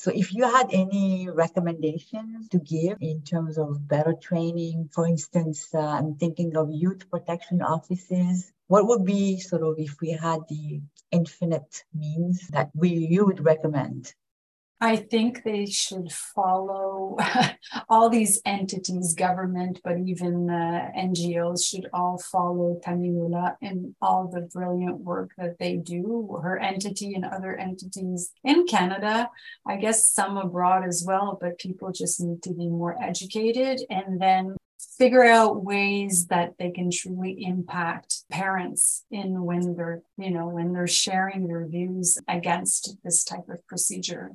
So, 0.01 0.09
if 0.09 0.33
you 0.33 0.45
had 0.45 0.73
any 0.73 1.29
recommendations 1.29 2.49
to 2.49 2.57
give 2.57 2.97
in 3.01 3.21
terms 3.21 3.59
of 3.59 3.87
better 3.87 4.13
training, 4.13 4.89
for 4.91 5.05
instance, 5.05 5.69
uh, 5.75 5.77
I'm 5.77 6.15
thinking 6.15 6.57
of 6.57 6.71
youth 6.71 7.07
protection 7.11 7.61
offices. 7.61 8.51
What 8.65 8.87
would 8.87 9.05
be 9.05 9.39
sort 9.39 9.61
of 9.61 9.75
if 9.77 10.01
we 10.01 10.09
had 10.09 10.39
the 10.49 10.81
infinite 11.11 11.83
means 11.93 12.47
that 12.47 12.71
we 12.73 12.89
you 12.89 13.27
would 13.27 13.45
recommend? 13.45 14.15
I 14.83 14.95
think 14.95 15.43
they 15.43 15.67
should 15.67 16.11
follow 16.11 17.15
all 17.89 18.09
these 18.09 18.41
entities, 18.45 19.13
government, 19.13 19.79
but 19.83 19.99
even 19.99 20.49
uh, 20.49 20.89
NGOs 20.97 21.63
should 21.63 21.87
all 21.93 22.17
follow 22.17 22.81
Tamilola 22.83 23.57
in 23.61 23.95
all 24.01 24.27
the 24.27 24.41
brilliant 24.41 25.01
work 25.01 25.33
that 25.37 25.59
they 25.59 25.75
do, 25.75 26.39
her 26.41 26.57
entity 26.57 27.13
and 27.13 27.25
other 27.25 27.55
entities 27.55 28.31
in 28.43 28.65
Canada, 28.65 29.29
I 29.67 29.75
guess 29.75 30.07
some 30.07 30.35
abroad 30.37 30.83
as 30.87 31.03
well, 31.05 31.37
but 31.39 31.59
people 31.59 31.91
just 31.91 32.19
need 32.19 32.41
to 32.41 32.53
be 32.53 32.67
more 32.67 32.99
educated. 32.99 33.81
And 33.91 34.19
then 34.19 34.55
figure 34.97 35.25
out 35.25 35.63
ways 35.63 36.25
that 36.27 36.53
they 36.57 36.71
can 36.71 36.89
truly 36.89 37.43
impact 37.43 38.23
parents 38.31 39.05
in 39.11 39.43
when 39.43 39.75
they're, 39.75 40.01
you 40.17 40.31
know, 40.31 40.47
when 40.47 40.73
they're 40.73 40.87
sharing 40.87 41.47
their 41.47 41.67
views 41.67 42.17
against 42.27 42.97
this 43.03 43.23
type 43.23 43.47
of 43.47 43.65
procedure 43.67 44.31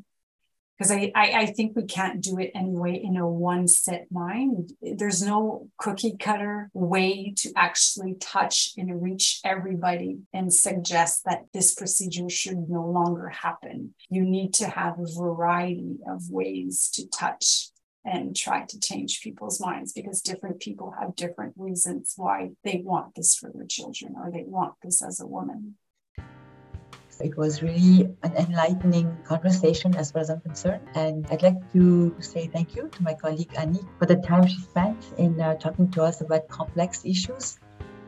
because 0.76 0.90
I, 0.90 1.10
I, 1.14 1.30
I 1.32 1.46
think 1.46 1.74
we 1.74 1.84
can't 1.84 2.20
do 2.20 2.38
it 2.38 2.50
anyway 2.54 3.00
in 3.02 3.16
a 3.16 3.28
one 3.28 3.66
set 3.66 4.06
mind. 4.10 4.72
There's 4.82 5.22
no 5.22 5.68
cookie 5.78 6.16
cutter 6.18 6.70
way 6.74 7.32
to 7.38 7.52
actually 7.56 8.14
touch 8.14 8.72
and 8.76 9.02
reach 9.02 9.40
everybody 9.44 10.18
and 10.32 10.52
suggest 10.52 11.24
that 11.24 11.46
this 11.54 11.74
procedure 11.74 12.28
should 12.28 12.68
no 12.68 12.84
longer 12.84 13.28
happen. 13.28 13.94
You 14.10 14.24
need 14.24 14.52
to 14.54 14.68
have 14.68 14.98
a 14.98 15.20
variety 15.20 15.96
of 16.08 16.30
ways 16.30 16.90
to 16.94 17.08
touch 17.08 17.70
and 18.04 18.36
try 18.36 18.64
to 18.64 18.78
change 18.78 19.20
people's 19.20 19.60
minds 19.60 19.92
because 19.92 20.20
different 20.20 20.60
people 20.60 20.94
have 21.00 21.16
different 21.16 21.54
reasons 21.56 22.14
why 22.16 22.50
they 22.62 22.80
want 22.84 23.14
this 23.16 23.34
for 23.34 23.50
their 23.52 23.66
children 23.66 24.14
or 24.16 24.30
they 24.30 24.44
want 24.46 24.74
this 24.82 25.02
as 25.02 25.18
a 25.18 25.26
woman. 25.26 25.74
It 27.20 27.36
was 27.36 27.62
really 27.62 28.08
an 28.22 28.32
enlightening 28.36 29.16
conversation 29.24 29.94
as 29.96 30.10
far 30.10 30.22
as 30.22 30.30
I'm 30.30 30.40
concerned. 30.40 30.82
And 30.94 31.26
I'd 31.30 31.42
like 31.42 31.72
to 31.72 32.14
say 32.20 32.46
thank 32.46 32.76
you 32.76 32.88
to 32.88 33.02
my 33.02 33.14
colleague 33.14 33.52
Annick 33.54 33.86
for 33.98 34.06
the 34.06 34.16
time 34.16 34.46
she 34.46 34.60
spent 34.60 35.02
in 35.16 35.40
uh, 35.40 35.54
talking 35.54 35.90
to 35.92 36.02
us 36.02 36.20
about 36.20 36.48
complex 36.48 37.04
issues. 37.04 37.58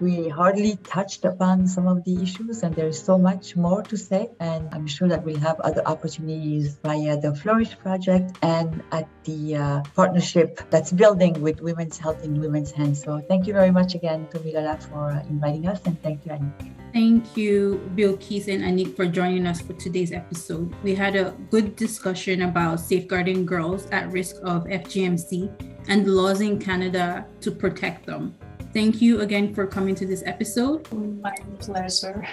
We 0.00 0.28
hardly 0.28 0.76
touched 0.76 1.24
upon 1.24 1.66
some 1.66 1.86
of 1.88 2.04
the 2.04 2.22
issues, 2.22 2.62
and 2.62 2.74
there 2.74 2.86
is 2.86 3.02
so 3.02 3.18
much 3.18 3.56
more 3.56 3.82
to 3.82 3.96
say. 3.96 4.30
And 4.38 4.68
I'm 4.72 4.86
sure 4.86 5.08
that 5.08 5.24
we'll 5.24 5.40
have 5.40 5.58
other 5.60 5.82
opportunities 5.86 6.78
via 6.84 7.20
the 7.20 7.34
Flourish 7.34 7.76
Project 7.78 8.38
and 8.42 8.82
at 8.92 9.08
the 9.24 9.56
uh, 9.56 9.82
partnership 9.96 10.60
that's 10.70 10.92
building 10.92 11.40
with 11.42 11.60
Women's 11.60 11.98
Health 11.98 12.22
in 12.24 12.40
Women's 12.40 12.70
Hands. 12.70 13.00
So 13.02 13.20
thank 13.28 13.46
you 13.46 13.52
very 13.52 13.70
much 13.70 13.94
again 13.94 14.28
Tamilola 14.30 14.80
for 14.82 15.10
uh, 15.10 15.22
inviting 15.28 15.66
us, 15.66 15.80
and 15.84 16.00
thank 16.02 16.24
you, 16.24 16.32
Annick. 16.32 16.74
Thank 16.92 17.36
you, 17.36 17.80
Bilkis 17.96 18.48
and 18.48 18.62
Annick, 18.62 18.96
for 18.96 19.06
joining 19.06 19.46
us 19.46 19.60
for 19.60 19.74
today's 19.74 20.12
episode. 20.12 20.74
We 20.82 20.94
had 20.94 21.16
a 21.16 21.34
good 21.50 21.76
discussion 21.76 22.42
about 22.42 22.80
safeguarding 22.80 23.44
girls 23.44 23.86
at 23.90 24.10
risk 24.10 24.36
of 24.42 24.64
FGMC 24.64 25.50
and 25.88 26.06
the 26.06 26.12
laws 26.12 26.40
in 26.40 26.58
Canada 26.58 27.26
to 27.40 27.50
protect 27.50 28.06
them. 28.06 28.34
Thank 28.72 29.00
you 29.00 29.20
again 29.20 29.54
for 29.54 29.66
coming 29.66 29.94
to 29.94 30.06
this 30.06 30.22
episode. 30.26 30.90
My 30.92 31.34
pleasure. 31.58 32.26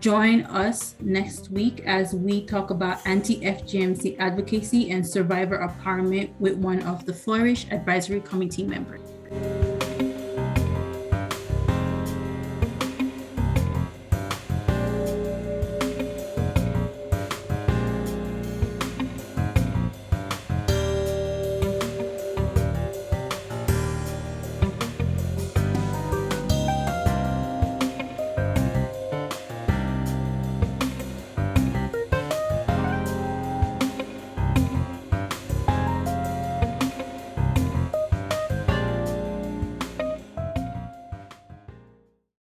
Join 0.00 0.42
us 0.42 0.96
next 1.00 1.50
week 1.50 1.82
as 1.86 2.14
we 2.14 2.44
talk 2.44 2.68
about 2.68 2.98
anti 3.06 3.40
FGMC 3.40 4.18
advocacy 4.18 4.90
and 4.90 5.06
survivor 5.06 5.66
empowerment 5.66 6.38
with 6.38 6.56
one 6.58 6.82
of 6.82 7.06
the 7.06 7.14
Flourish 7.14 7.66
Advisory 7.70 8.20
Committee 8.20 8.64
members. 8.64 9.13